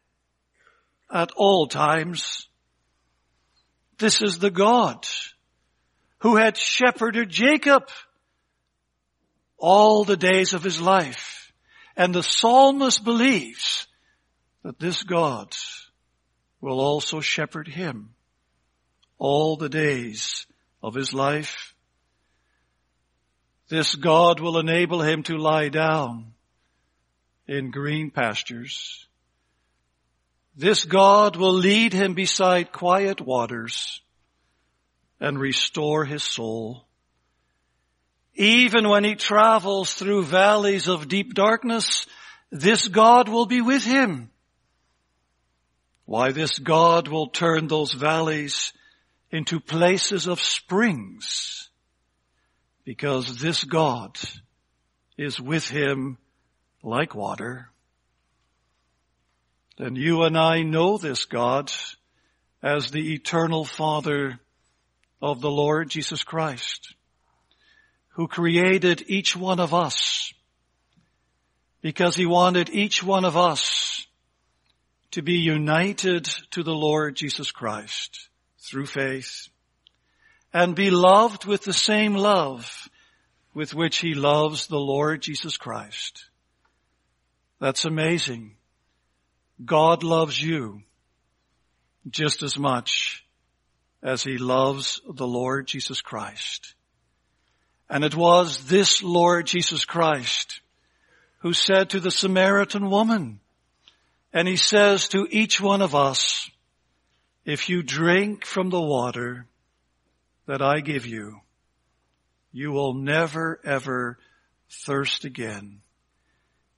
at 1.11 1.31
all 1.35 1.67
times. 1.67 2.47
This 3.97 4.21
is 4.21 4.37
the 4.37 4.51
God 4.51 5.07
who 6.19 6.35
had 6.35 6.57
shepherded 6.57 7.29
Jacob 7.29 7.83
all 9.57 10.03
the 10.03 10.17
days 10.17 10.53
of 10.53 10.63
his 10.63 10.79
life. 10.79 11.51
And 11.95 12.13
the 12.13 12.23
psalmist 12.23 13.03
believes 13.03 13.87
that 14.63 14.79
this 14.79 15.01
God 15.03 15.55
will 16.61 16.79
also 16.79 17.21
shepherd 17.21 17.67
him 17.67 18.13
all 19.17 19.57
the 19.57 19.69
days 19.69 20.45
of 20.83 20.93
his 20.93 21.13
life. 21.13 21.73
This 23.69 23.95
God 23.95 24.39
will 24.39 24.59
enable 24.59 25.01
him 25.01 25.23
to 25.23 25.37
lie 25.37 25.69
down 25.69 26.33
in 27.47 27.71
green 27.71 28.11
pastures. 28.11 29.07
This 30.55 30.85
God 30.85 31.35
will 31.35 31.53
lead 31.53 31.93
him 31.93 32.13
beside 32.13 32.71
quiet 32.71 33.21
waters 33.21 34.01
and 35.19 35.39
restore 35.39 36.03
his 36.03 36.23
soul. 36.23 36.85
Even 38.35 38.87
when 38.89 39.03
he 39.03 39.15
travels 39.15 39.93
through 39.93 40.23
valleys 40.23 40.87
of 40.87 41.07
deep 41.07 41.33
darkness, 41.33 42.05
this 42.51 42.87
God 42.87 43.29
will 43.29 43.45
be 43.45 43.61
with 43.61 43.83
him. 43.83 44.29
Why 46.05 46.31
this 46.31 46.57
God 46.59 47.07
will 47.07 47.27
turn 47.27 47.67
those 47.67 47.93
valleys 47.93 48.73
into 49.31 49.59
places 49.59 50.27
of 50.27 50.39
springs. 50.39 51.69
Because 52.85 53.39
this 53.39 53.63
God 53.63 54.17
is 55.17 55.41
with 55.41 55.67
him 55.67 56.17
like 56.83 57.15
water. 57.15 57.69
Then 59.77 59.95
you 59.95 60.23
and 60.23 60.37
I 60.37 60.63
know 60.63 60.97
this 60.97 61.25
God 61.25 61.71
as 62.63 62.89
the 62.89 63.13
eternal 63.13 63.63
Father 63.63 64.39
of 65.21 65.41
the 65.41 65.51
Lord 65.51 65.89
Jesus 65.89 66.23
Christ 66.23 66.95
who 68.17 68.27
created 68.27 69.03
each 69.07 69.35
one 69.35 69.59
of 69.59 69.75
us 69.75 70.33
because 71.81 72.15
he 72.15 72.25
wanted 72.25 72.69
each 72.69 73.03
one 73.03 73.25
of 73.25 73.37
us 73.37 74.07
to 75.11 75.21
be 75.21 75.37
united 75.37 76.25
to 76.51 76.63
the 76.63 76.73
Lord 76.73 77.15
Jesus 77.15 77.51
Christ 77.51 78.29
through 78.59 78.87
faith 78.87 79.49
and 80.51 80.75
be 80.75 80.89
loved 80.89 81.45
with 81.45 81.63
the 81.63 81.73
same 81.73 82.15
love 82.15 82.89
with 83.53 83.75
which 83.75 83.97
he 83.97 84.15
loves 84.15 84.65
the 84.67 84.79
Lord 84.79 85.21
Jesus 85.21 85.57
Christ. 85.57 86.26
That's 87.59 87.85
amazing. 87.85 88.55
God 89.63 90.03
loves 90.03 90.41
you 90.41 90.83
just 92.09 92.43
as 92.43 92.57
much 92.57 93.25
as 94.03 94.23
he 94.23 94.37
loves 94.37 95.01
the 95.09 95.27
Lord 95.27 95.67
Jesus 95.67 96.01
Christ. 96.01 96.75
And 97.89 98.03
it 98.03 98.15
was 98.15 98.65
this 98.65 99.01
Lord 99.01 99.47
Jesus 99.47 99.85
Christ 99.85 100.61
who 101.39 101.53
said 101.53 101.91
to 101.91 101.99
the 101.99 102.11
Samaritan 102.11 102.89
woman, 102.89 103.39
and 104.33 104.47
he 104.47 104.57
says 104.57 105.07
to 105.09 105.27
each 105.29 105.59
one 105.61 105.81
of 105.81 105.95
us, 105.95 106.49
if 107.45 107.69
you 107.69 107.81
drink 107.81 108.45
from 108.45 108.69
the 108.69 108.81
water 108.81 109.47
that 110.47 110.61
I 110.61 110.81
give 110.81 111.05
you, 111.05 111.41
you 112.51 112.71
will 112.71 112.93
never 112.93 113.59
ever 113.63 114.17
thirst 114.69 115.25
again. 115.25 115.79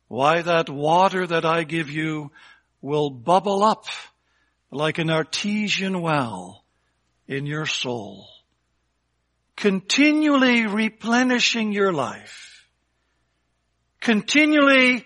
Why 0.10 0.41
that 0.41 0.69
water 0.69 1.26
that 1.26 1.45
I 1.45 1.63
give 1.63 1.89
you 1.89 2.32
will 2.82 3.12
bubble 3.12 3.63
up 3.63 3.86
like 4.72 4.98
an 4.98 5.10
artesian 5.10 6.02
well 6.02 6.65
in 7.28 7.45
your 7.45 7.67
soul. 7.67 8.28
Continually 9.56 10.65
replenishing 10.65 11.72
your 11.72 11.93
life, 11.93 12.67
continually 14.02 15.06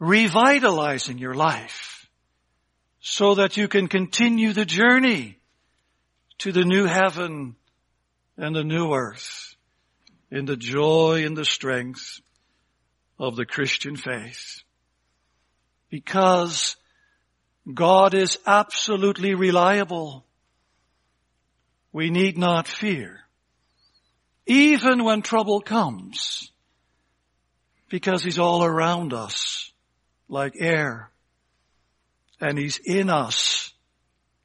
revitalizing 0.00 1.18
your 1.18 1.34
life 1.34 2.08
so 3.00 3.36
that 3.36 3.56
you 3.56 3.68
can 3.68 3.86
continue 3.86 4.52
the 4.52 4.64
journey 4.64 5.38
to 6.38 6.50
the 6.50 6.64
new 6.64 6.86
heaven 6.86 7.54
and 8.36 8.54
the 8.54 8.64
new 8.64 8.92
earth 8.92 9.54
in 10.30 10.44
the 10.44 10.56
joy 10.56 11.24
and 11.24 11.36
the 11.36 11.44
strength 11.44 12.20
of 13.18 13.36
the 13.36 13.46
Christian 13.46 13.96
faith. 13.96 14.62
Because 15.90 16.76
God 17.72 18.14
is 18.14 18.38
absolutely 18.46 19.34
reliable. 19.34 20.24
We 21.92 22.10
need 22.10 22.36
not 22.36 22.68
fear 22.68 23.26
even 24.46 25.02
when 25.02 25.22
trouble 25.22 25.60
comes, 25.60 26.52
because 27.90 28.22
He's 28.22 28.38
all 28.38 28.64
around 28.64 29.12
us 29.12 29.72
like 30.28 30.54
air, 30.58 31.10
and 32.40 32.56
He's 32.56 32.78
in 32.78 33.10
us 33.10 33.72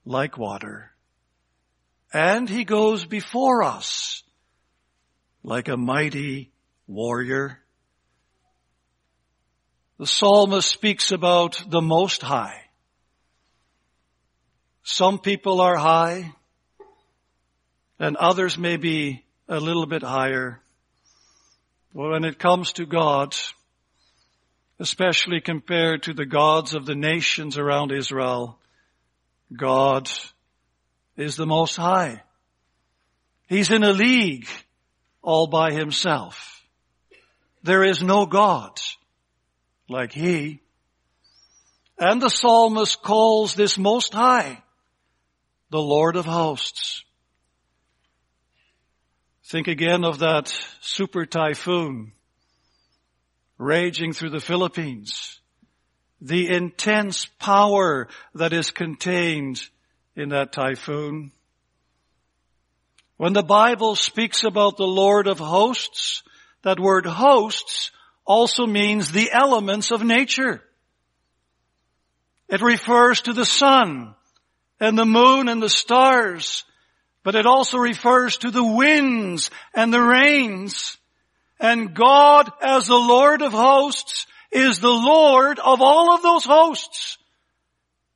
like 0.04 0.38
water, 0.38 0.92
and 2.12 2.50
He 2.50 2.64
goes 2.64 3.06
before 3.06 3.64
us 3.64 4.24
like 5.44 5.70
a 5.70 5.78
mighty 5.78 6.52
warrior. 6.88 7.60
The 10.02 10.08
psalmist 10.08 10.68
speaks 10.68 11.12
about 11.12 11.64
the 11.68 11.80
Most 11.80 12.24
High. 12.24 12.60
Some 14.82 15.20
people 15.20 15.62
are 15.62 15.78
high 15.78 16.34
and 18.00 18.18
others 18.18 18.58
may 18.58 18.78
be 18.78 19.24
a 19.48 19.60
little 19.60 19.86
bit 19.86 20.02
higher. 20.02 20.60
But 21.94 22.10
when 22.10 22.24
it 22.24 22.40
comes 22.40 22.74
to 22.74 22.88
God, 22.88 23.36
especially 24.80 25.40
compared 25.40 26.02
to 26.04 26.16
the 26.16 26.26
gods 26.26 26.74
of 26.74 26.88
the 26.88 26.96
nations 26.96 27.60
around 27.60 27.92
Israel, 27.92 28.58
God 29.56 30.10
is 31.16 31.36
the 31.36 31.46
most 31.46 31.76
high. 31.76 32.24
He's 33.48 33.70
in 33.70 33.84
a 33.84 33.94
league 33.94 34.48
all 35.22 35.46
by 35.46 35.74
himself. 35.74 36.60
There 37.62 37.84
is 37.84 38.02
no 38.02 38.26
God 38.26 38.82
like 39.92 40.14
he. 40.14 40.60
And 41.98 42.22
the 42.22 42.30
psalmist 42.30 43.04
calls 43.04 43.54
this 43.54 43.78
most 43.78 44.14
high 44.14 44.64
the 45.70 45.82
Lord 45.82 46.16
of 46.16 46.26
hosts. 46.26 47.04
Think 49.46 49.68
again 49.68 50.04
of 50.04 50.20
that 50.20 50.48
super 50.82 51.26
typhoon 51.26 52.14
raging 53.58 54.14
through 54.14 54.32
the 54.32 54.40
Philippines. 54.40 55.40
The 56.20 56.54
intense 56.54 57.26
power 57.40 58.08
that 58.36 58.54
is 58.54 58.72
contained 58.72 59.62
in 60.16 60.30
that 60.30 60.52
typhoon. 60.52 61.32
When 63.18 63.34
the 63.34 63.44
Bible 63.44 63.96
speaks 63.96 64.44
about 64.44 64.78
the 64.78 64.88
Lord 64.88 65.28
of 65.28 65.40
hosts, 65.40 66.24
that 66.64 66.80
word 66.80 67.06
hosts 67.06 67.92
also 68.32 68.66
means 68.66 69.12
the 69.12 69.30
elements 69.30 69.92
of 69.92 70.02
nature. 70.02 70.64
It 72.48 72.62
refers 72.62 73.20
to 73.24 73.34
the 73.34 73.44
sun 73.46 74.16
and 74.80 74.98
the 74.98 75.06
moon 75.06 75.50
and 75.50 75.62
the 75.62 75.70
stars, 75.70 76.64
but 77.24 77.36
it 77.36 77.46
also 77.46 77.78
refers 77.78 78.38
to 78.38 78.50
the 78.50 78.64
winds 78.64 79.52
and 79.74 79.94
the 79.94 80.02
rains. 80.02 80.98
And 81.60 81.94
God 81.94 82.50
as 82.62 82.88
the 82.88 82.96
Lord 82.96 83.42
of 83.42 83.52
hosts 83.52 84.28
is 84.50 84.80
the 84.80 84.88
Lord 84.88 85.60
of 85.60 85.82
all 85.82 86.16
of 86.16 86.22
those 86.22 86.46
hosts. 86.46 87.18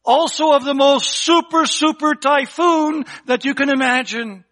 Also 0.05 0.53
of 0.53 0.63
the 0.63 0.73
most 0.73 1.11
super, 1.11 1.65
super 1.65 2.15
typhoon 2.15 3.03
that 3.25 3.43
you 3.43 3.53
can 3.53 3.69
imagine. 3.69 4.45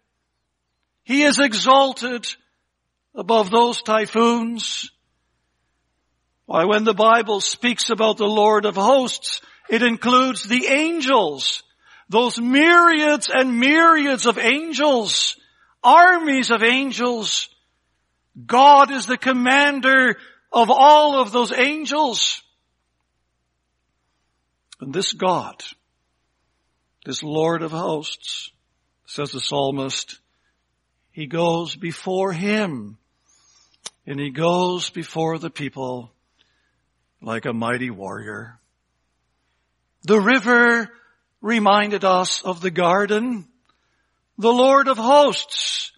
He 1.04 1.22
is 1.22 1.38
exalted 1.38 2.26
above 3.14 3.50
those 3.50 3.80
typhoons. 3.80 4.90
Why, 6.46 6.64
when 6.64 6.84
the 6.84 6.94
Bible 6.94 7.40
speaks 7.40 7.90
about 7.90 8.18
the 8.18 8.26
Lord 8.26 8.66
of 8.66 8.76
hosts, 8.76 9.40
it 9.70 9.82
includes 9.82 10.44
the 10.44 10.66
angels, 10.66 11.62
those 12.08 12.38
myriads 12.38 13.30
and 13.32 13.58
myriads 13.58 14.26
of 14.26 14.38
angels, 14.38 15.36
armies 15.82 16.50
of 16.50 16.62
angels. 16.62 17.48
God 18.46 18.90
is 18.90 19.06
the 19.06 19.16
commander 19.16 20.16
of 20.52 20.70
all 20.70 21.20
of 21.20 21.32
those 21.32 21.52
angels. 21.52 22.42
And 24.80 24.92
this 24.92 25.14
God, 25.14 25.62
this 27.06 27.22
Lord 27.22 27.62
of 27.62 27.70
hosts, 27.70 28.50
says 29.06 29.30
the 29.30 29.40
psalmist, 29.40 30.18
he 31.10 31.26
goes 31.26 31.74
before 31.76 32.32
him 32.32 32.98
and 34.06 34.20
he 34.20 34.30
goes 34.30 34.90
before 34.90 35.38
the 35.38 35.50
people 35.50 36.13
like 37.24 37.46
a 37.46 37.52
mighty 37.52 37.90
warrior. 37.90 38.58
The 40.02 40.20
river 40.20 40.90
reminded 41.40 42.04
us 42.04 42.42
of 42.42 42.60
the 42.60 42.70
garden. 42.70 43.46
The 44.38 44.52
Lord 44.52 44.88
of 44.88 44.98
hosts, 44.98 45.92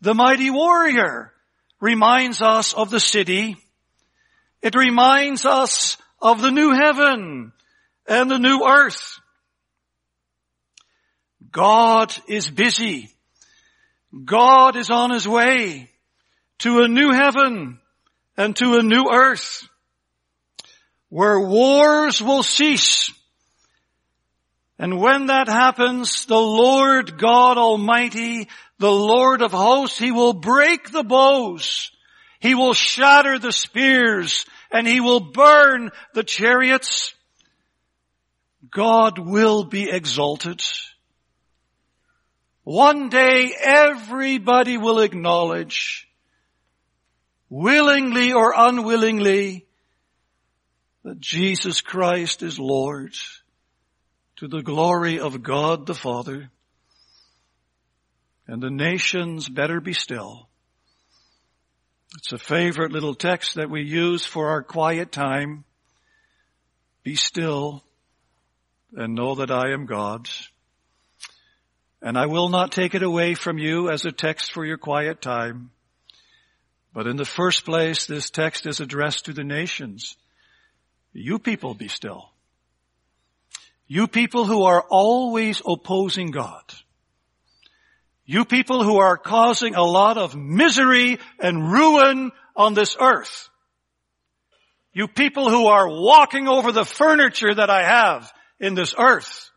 the 0.00 0.14
mighty 0.14 0.50
warrior, 0.50 1.32
reminds 1.80 2.42
us 2.42 2.74
of 2.74 2.90
the 2.90 3.00
city. 3.00 3.56
It 4.60 4.74
reminds 4.74 5.46
us 5.46 5.96
of 6.20 6.42
the 6.42 6.50
new 6.50 6.72
heaven 6.72 7.52
and 8.06 8.30
the 8.30 8.38
new 8.38 8.66
earth. 8.66 9.20
God 11.50 12.14
is 12.28 12.50
busy. 12.50 13.10
God 14.24 14.76
is 14.76 14.90
on 14.90 15.10
his 15.10 15.26
way 15.26 15.90
to 16.58 16.80
a 16.80 16.88
new 16.88 17.12
heaven 17.12 17.78
and 18.36 18.56
to 18.56 18.74
a 18.74 18.82
new 18.82 19.08
earth 19.10 19.67
where 21.08 21.40
wars 21.40 22.20
will 22.22 22.42
cease. 22.42 23.12
And 24.78 25.00
when 25.00 25.26
that 25.26 25.48
happens, 25.48 26.26
the 26.26 26.36
Lord 26.36 27.18
God 27.18 27.58
Almighty, 27.58 28.48
the 28.78 28.92
Lord 28.92 29.42
of 29.42 29.50
hosts, 29.50 29.98
He 29.98 30.12
will 30.12 30.34
break 30.34 30.90
the 30.90 31.02
bows. 31.02 31.90
He 32.40 32.54
will 32.54 32.74
shatter 32.74 33.38
the 33.38 33.52
spears 33.52 34.46
and 34.70 34.86
He 34.86 35.00
will 35.00 35.20
burn 35.20 35.90
the 36.14 36.22
chariots. 36.22 37.14
God 38.70 39.18
will 39.18 39.64
be 39.64 39.90
exalted. 39.90 40.62
One 42.64 43.08
day 43.08 43.50
everybody 43.58 44.76
will 44.76 45.00
acknowledge, 45.00 46.06
willingly 47.48 48.34
or 48.34 48.52
unwillingly, 48.54 49.67
that 51.04 51.20
Jesus 51.20 51.80
Christ 51.80 52.42
is 52.42 52.58
Lord 52.58 53.14
to 54.36 54.48
the 54.48 54.62
glory 54.62 55.18
of 55.18 55.42
God 55.42 55.86
the 55.86 55.94
Father. 55.94 56.50
And 58.46 58.62
the 58.62 58.70
nations 58.70 59.48
better 59.48 59.80
be 59.80 59.92
still. 59.92 60.48
It's 62.16 62.32
a 62.32 62.38
favorite 62.38 62.92
little 62.92 63.14
text 63.14 63.56
that 63.56 63.68
we 63.68 63.82
use 63.82 64.24
for 64.24 64.48
our 64.48 64.62
quiet 64.62 65.12
time. 65.12 65.64
Be 67.02 67.14
still 67.14 67.84
and 68.94 69.14
know 69.14 69.34
that 69.36 69.50
I 69.50 69.72
am 69.72 69.86
God. 69.86 70.28
And 72.00 72.16
I 72.16 72.26
will 72.26 72.48
not 72.48 72.72
take 72.72 72.94
it 72.94 73.02
away 73.02 73.34
from 73.34 73.58
you 73.58 73.90
as 73.90 74.04
a 74.06 74.12
text 74.12 74.52
for 74.52 74.64
your 74.64 74.78
quiet 74.78 75.20
time. 75.20 75.70
But 76.94 77.06
in 77.06 77.16
the 77.16 77.24
first 77.24 77.64
place, 77.64 78.06
this 78.06 78.30
text 78.30 78.66
is 78.66 78.80
addressed 78.80 79.26
to 79.26 79.32
the 79.32 79.44
nations. 79.44 80.16
You 81.18 81.40
people 81.40 81.74
be 81.74 81.88
still. 81.88 82.30
You 83.88 84.06
people 84.06 84.44
who 84.44 84.62
are 84.62 84.84
always 84.88 85.60
opposing 85.66 86.30
God. 86.30 86.62
You 88.24 88.44
people 88.44 88.84
who 88.84 88.98
are 88.98 89.16
causing 89.16 89.74
a 89.74 89.82
lot 89.82 90.16
of 90.16 90.36
misery 90.36 91.18
and 91.40 91.72
ruin 91.72 92.30
on 92.54 92.74
this 92.74 92.96
earth. 93.00 93.48
You 94.92 95.08
people 95.08 95.50
who 95.50 95.66
are 95.66 95.88
walking 95.88 96.46
over 96.46 96.70
the 96.70 96.84
furniture 96.84 97.54
that 97.54 97.70
I 97.70 97.82
have 97.82 98.32
in 98.60 98.74
this 98.74 98.94
earth. 98.96 99.50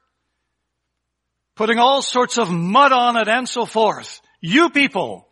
Putting 1.55 1.77
all 1.77 2.01
sorts 2.01 2.39
of 2.39 2.49
mud 2.49 2.91
on 2.91 3.17
it 3.17 3.27
and 3.27 3.47
so 3.47 3.65
forth. 3.65 4.21
You 4.39 4.71
people, 4.71 5.27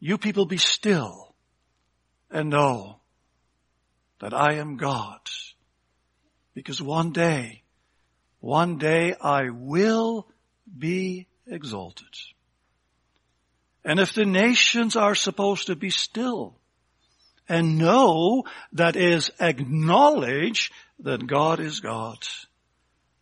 you 0.00 0.18
people 0.18 0.46
be 0.46 0.56
still 0.56 1.34
and 2.30 2.50
know 2.50 2.97
that 4.20 4.34
I 4.34 4.54
am 4.54 4.76
God. 4.76 5.20
Because 6.54 6.82
one 6.82 7.12
day, 7.12 7.62
one 8.40 8.78
day 8.78 9.14
I 9.20 9.50
will 9.50 10.26
be 10.76 11.26
exalted. 11.46 12.06
And 13.84 14.00
if 14.00 14.12
the 14.12 14.26
nations 14.26 14.96
are 14.96 15.14
supposed 15.14 15.68
to 15.68 15.76
be 15.76 15.90
still 15.90 16.56
and 17.48 17.78
know 17.78 18.44
that 18.72 18.96
is 18.96 19.30
acknowledge 19.40 20.70
that 21.00 21.26
God 21.26 21.60
is 21.60 21.80
God, 21.80 22.18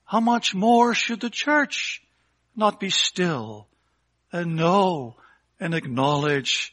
how 0.05 0.21
much 0.21 0.55
more 0.55 0.95
should 0.95 1.21
the 1.21 1.31
church 1.31 2.03
not 2.57 2.81
be 2.81 2.91
still 2.91 3.69
and 4.33 4.57
know 4.57 5.17
and 5.61 5.75
acknowledge 5.75 6.73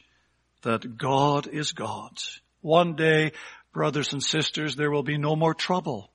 that 0.62 0.98
God 0.98 1.48
is 1.48 1.74
God? 1.74 2.18
One 2.62 2.96
day 2.96 3.34
brothers 3.74 4.14
and 4.14 4.24
sisters, 4.24 4.76
there 4.76 4.92
will 4.92 5.04
be 5.04 5.18
no 5.18 5.36
more 5.36 5.54
trouble. 5.54 6.12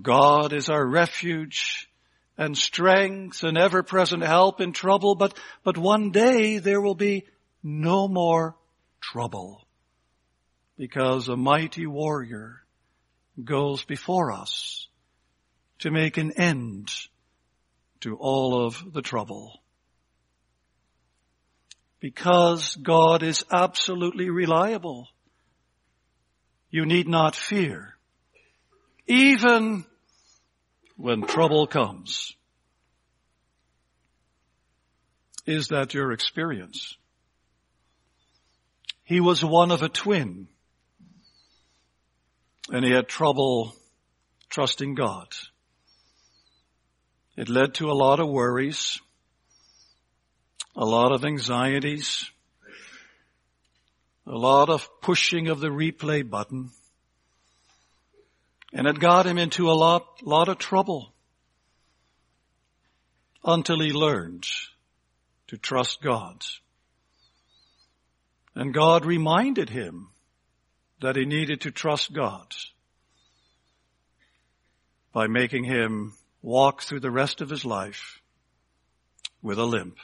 God 0.00 0.52
is 0.52 0.68
our 0.68 0.84
refuge 0.84 1.88
and 2.36 2.56
strength 2.56 3.42
and 3.42 3.58
ever-present 3.58 4.22
help 4.22 4.60
in 4.60 4.72
trouble, 4.72 5.14
but, 5.14 5.36
but 5.64 5.76
one 5.76 6.10
day 6.10 6.58
there 6.58 6.80
will 6.80 6.94
be 6.94 7.26
no 7.62 8.08
more 8.08 8.56
trouble 9.00 9.66
because 10.76 11.28
a 11.28 11.36
mighty 11.36 11.86
warrior 11.86 12.62
goes 13.42 13.84
before 13.84 14.32
us 14.32 14.88
to 15.80 15.90
make 15.90 16.16
an 16.16 16.32
end 16.32 16.90
to 18.00 18.16
all 18.16 18.64
of 18.64 18.92
the 18.92 19.02
trouble. 19.02 19.60
because 22.00 22.76
God 22.76 23.22
is 23.22 23.44
absolutely 23.50 24.30
reliable. 24.30 25.08
You 26.70 26.84
need 26.84 27.08
not 27.08 27.34
fear, 27.34 27.94
even 29.06 29.84
when 30.96 31.22
trouble 31.22 31.66
comes. 31.66 32.34
Is 35.46 35.68
that 35.68 35.94
your 35.94 36.12
experience? 36.12 36.96
He 39.04 39.20
was 39.20 39.42
one 39.42 39.70
of 39.70 39.82
a 39.82 39.88
twin 39.88 40.48
and 42.70 42.84
he 42.84 42.92
had 42.92 43.08
trouble 43.08 43.74
trusting 44.50 44.94
God. 44.94 45.28
It 47.36 47.48
led 47.48 47.74
to 47.74 47.90
a 47.90 47.94
lot 47.94 48.20
of 48.20 48.28
worries, 48.28 49.00
a 50.76 50.84
lot 50.84 51.12
of 51.12 51.24
anxieties, 51.24 52.30
a 54.28 54.36
lot 54.36 54.68
of 54.68 54.86
pushing 55.00 55.48
of 55.48 55.60
the 55.60 55.68
replay 55.68 56.28
button, 56.28 56.70
and 58.74 58.86
it 58.86 58.98
got 58.98 59.26
him 59.26 59.38
into 59.38 59.70
a 59.70 59.72
lot, 59.72 60.04
lot 60.22 60.48
of 60.48 60.58
trouble 60.58 61.14
until 63.42 63.80
he 63.80 63.90
learned 63.90 64.46
to 65.46 65.56
trust 65.56 66.02
God. 66.02 66.44
And 68.54 68.74
God 68.74 69.06
reminded 69.06 69.70
him 69.70 70.08
that 71.00 71.16
he 71.16 71.24
needed 71.24 71.62
to 71.62 71.70
trust 71.70 72.12
God 72.12 72.54
by 75.14 75.26
making 75.26 75.64
him 75.64 76.12
walk 76.42 76.82
through 76.82 77.00
the 77.00 77.10
rest 77.10 77.40
of 77.40 77.48
his 77.48 77.64
life 77.64 78.20
with 79.40 79.58
a 79.58 79.64
limp. 79.64 79.96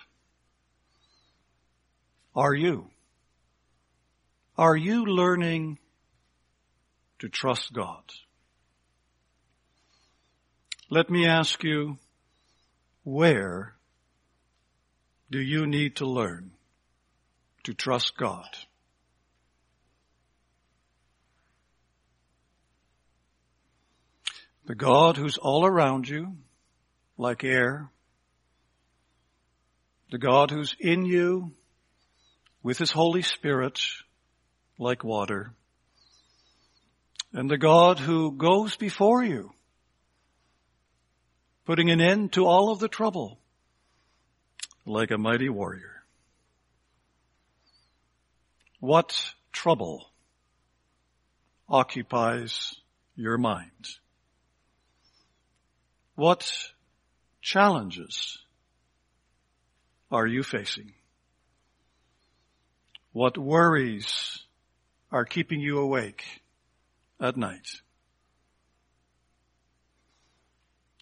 Are 2.35 2.55
you? 2.55 2.89
Are 4.57 4.77
you 4.77 5.05
learning 5.05 5.79
to 7.19 7.29
trust 7.29 7.73
God? 7.73 8.05
Let 10.91 11.11
me 11.11 11.27
ask 11.27 11.65
you, 11.65 11.99
where 13.03 13.75
do 15.31 15.41
you 15.41 15.67
need 15.67 15.97
to 15.97 16.07
learn 16.07 16.53
to 17.65 17.75
trust 17.75 18.17
God? 18.17 18.47
The 24.67 24.77
God 24.77 25.17
who's 25.17 25.37
all 25.37 25.67
around 25.67 26.09
you, 26.09 26.37
like 27.19 27.43
air. 27.43 27.91
The 30.13 30.19
God 30.19 30.51
who's 30.53 30.77
in 30.79 31.05
you 31.05 31.51
with 32.63 32.79
His 32.79 32.93
Holy 32.93 33.23
Spirit, 33.23 33.81
like 34.79 35.05
water. 35.05 35.53
And 37.33 37.51
the 37.51 37.59
God 37.59 37.99
who 37.99 38.33
goes 38.33 38.77
before 38.77 39.25
you, 39.25 39.53
putting 41.65 41.91
an 41.91 42.01
end 42.01 42.33
to 42.35 42.47
all 42.47 42.71
of 42.71 42.79
the 42.79 42.89
trouble, 42.89 43.39
like 44.87 45.11
a 45.11 45.19
mighty 45.19 45.49
warrior. 45.49 46.05
What 48.81 49.35
trouble 49.51 50.07
occupies 51.69 52.75
your 53.17 53.39
mind? 53.39 53.89
What 56.15 56.53
challenges 57.41 58.39
are 60.11 60.27
you 60.27 60.43
facing? 60.43 60.93
What 63.13 63.39
worries 63.39 64.44
are 65.15 65.25
keeping 65.25 65.61
you 65.61 65.79
awake 65.79 66.25
at 67.21 67.37
night? 67.37 67.69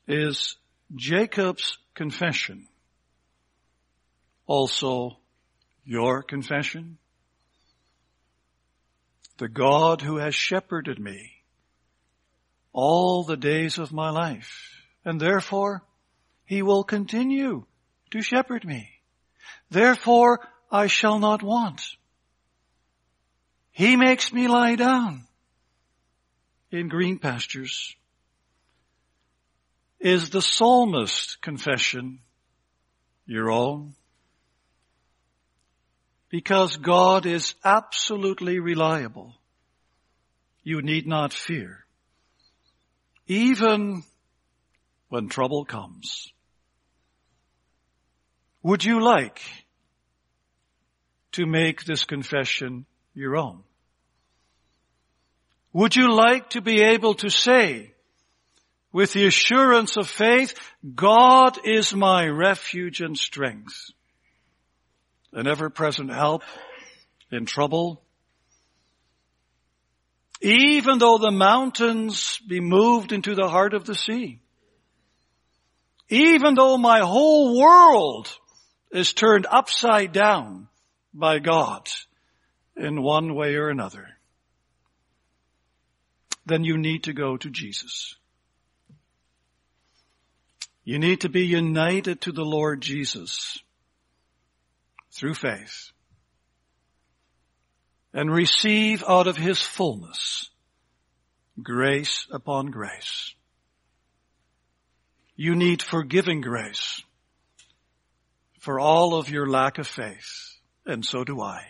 Is 0.07 0.57
Jacob's 0.94 1.79
confession 1.94 2.68
also 4.46 5.16
your 5.87 6.22
confession? 6.22 6.98
The 9.38 9.48
God 9.48 10.03
who 10.03 10.18
has 10.18 10.35
shepherded 10.35 10.98
me 10.98 11.31
all 12.70 13.25
the 13.25 13.38
days 13.38 13.79
of 13.79 13.94
my 13.94 14.11
life 14.11 14.77
and 15.07 15.18
therefore 15.18 15.85
he 16.44 16.61
will 16.61 16.85
continue 16.85 17.64
to 18.11 18.20
shepherd 18.20 18.66
me. 18.66 18.90
Therefore 19.70 20.40
I 20.70 20.88
shall 20.88 21.18
not 21.18 21.42
want. 21.42 21.81
He 23.72 23.96
makes 23.96 24.32
me 24.32 24.48
lie 24.48 24.76
down 24.76 25.24
in 26.70 26.88
green 26.88 27.18
pastures. 27.18 27.96
Is 29.98 30.30
the 30.30 30.42
psalmist 30.42 31.40
confession 31.40 32.20
your 33.26 33.50
own? 33.50 33.94
Because 36.28 36.76
God 36.76 37.24
is 37.24 37.54
absolutely 37.64 38.58
reliable. 38.58 39.35
You 40.62 40.82
need 40.82 41.06
not 41.06 41.32
fear. 41.32 41.85
Even 43.26 44.02
when 45.08 45.28
trouble 45.28 45.64
comes. 45.64 46.32
Would 48.62 48.85
you 48.85 49.02
like 49.02 49.40
to 51.32 51.46
make 51.46 51.85
this 51.85 52.04
confession 52.04 52.87
your 53.14 53.37
own? 53.37 53.62
Would 55.72 55.96
you 55.96 56.14
like 56.14 56.51
to 56.51 56.61
be 56.61 56.83
able 56.83 57.14
to 57.14 57.31
say 57.31 57.92
with 58.92 59.12
the 59.12 59.27
assurance 59.27 59.96
of 59.96 60.09
faith, 60.09 60.55
God 60.94 61.59
is 61.64 61.94
my 61.94 62.27
refuge 62.27 63.01
and 63.01 63.16
strength, 63.16 63.90
an 65.33 65.46
ever-present 65.46 66.11
help 66.11 66.42
in 67.31 67.46
trouble? 67.46 68.03
Even 70.42 70.98
though 70.98 71.18
the 71.18 71.31
mountains 71.31 72.38
be 72.46 72.61
moved 72.61 73.12
into 73.12 73.35
the 73.35 73.48
heart 73.48 73.72
of 73.72 73.85
the 73.85 73.94
sea, 73.94 74.40
even 76.11 76.55
though 76.55 76.77
my 76.77 77.01
whole 77.01 77.59
world 77.59 78.29
is 78.90 79.14
turned 79.14 79.46
upside 79.51 80.12
down 80.12 80.68
by 81.14 81.38
God 81.38 81.88
in 82.76 83.02
one 83.02 83.35
way 83.35 83.54
or 83.54 83.68
another, 83.68 84.08
then 86.46 86.64
you 86.64 86.76
need 86.76 87.04
to 87.04 87.12
go 87.12 87.37
to 87.37 87.50
Jesus. 87.50 88.16
You 90.85 90.98
need 90.98 91.20
to 91.20 91.28
be 91.28 91.46
united 91.46 92.22
to 92.22 92.32
the 92.32 92.44
Lord 92.44 92.80
Jesus 92.80 93.58
through 95.12 95.35
faith 95.35 95.92
and 98.12 98.32
receive 98.32 99.04
out 99.06 99.26
of 99.26 99.37
His 99.37 99.62
fullness 99.62 100.50
grace 101.62 102.26
upon 102.30 102.66
grace. 102.66 103.35
You 105.37 105.54
need 105.54 105.82
forgiving 105.82 106.40
grace 106.40 107.02
for 108.58 108.78
all 108.78 109.14
of 109.14 109.28
your 109.28 109.48
lack 109.48 109.78
of 109.78 109.87
faith, 109.87 110.56
and 110.87 111.04
so 111.04 111.24
do 111.24 111.40
I. 111.40 111.62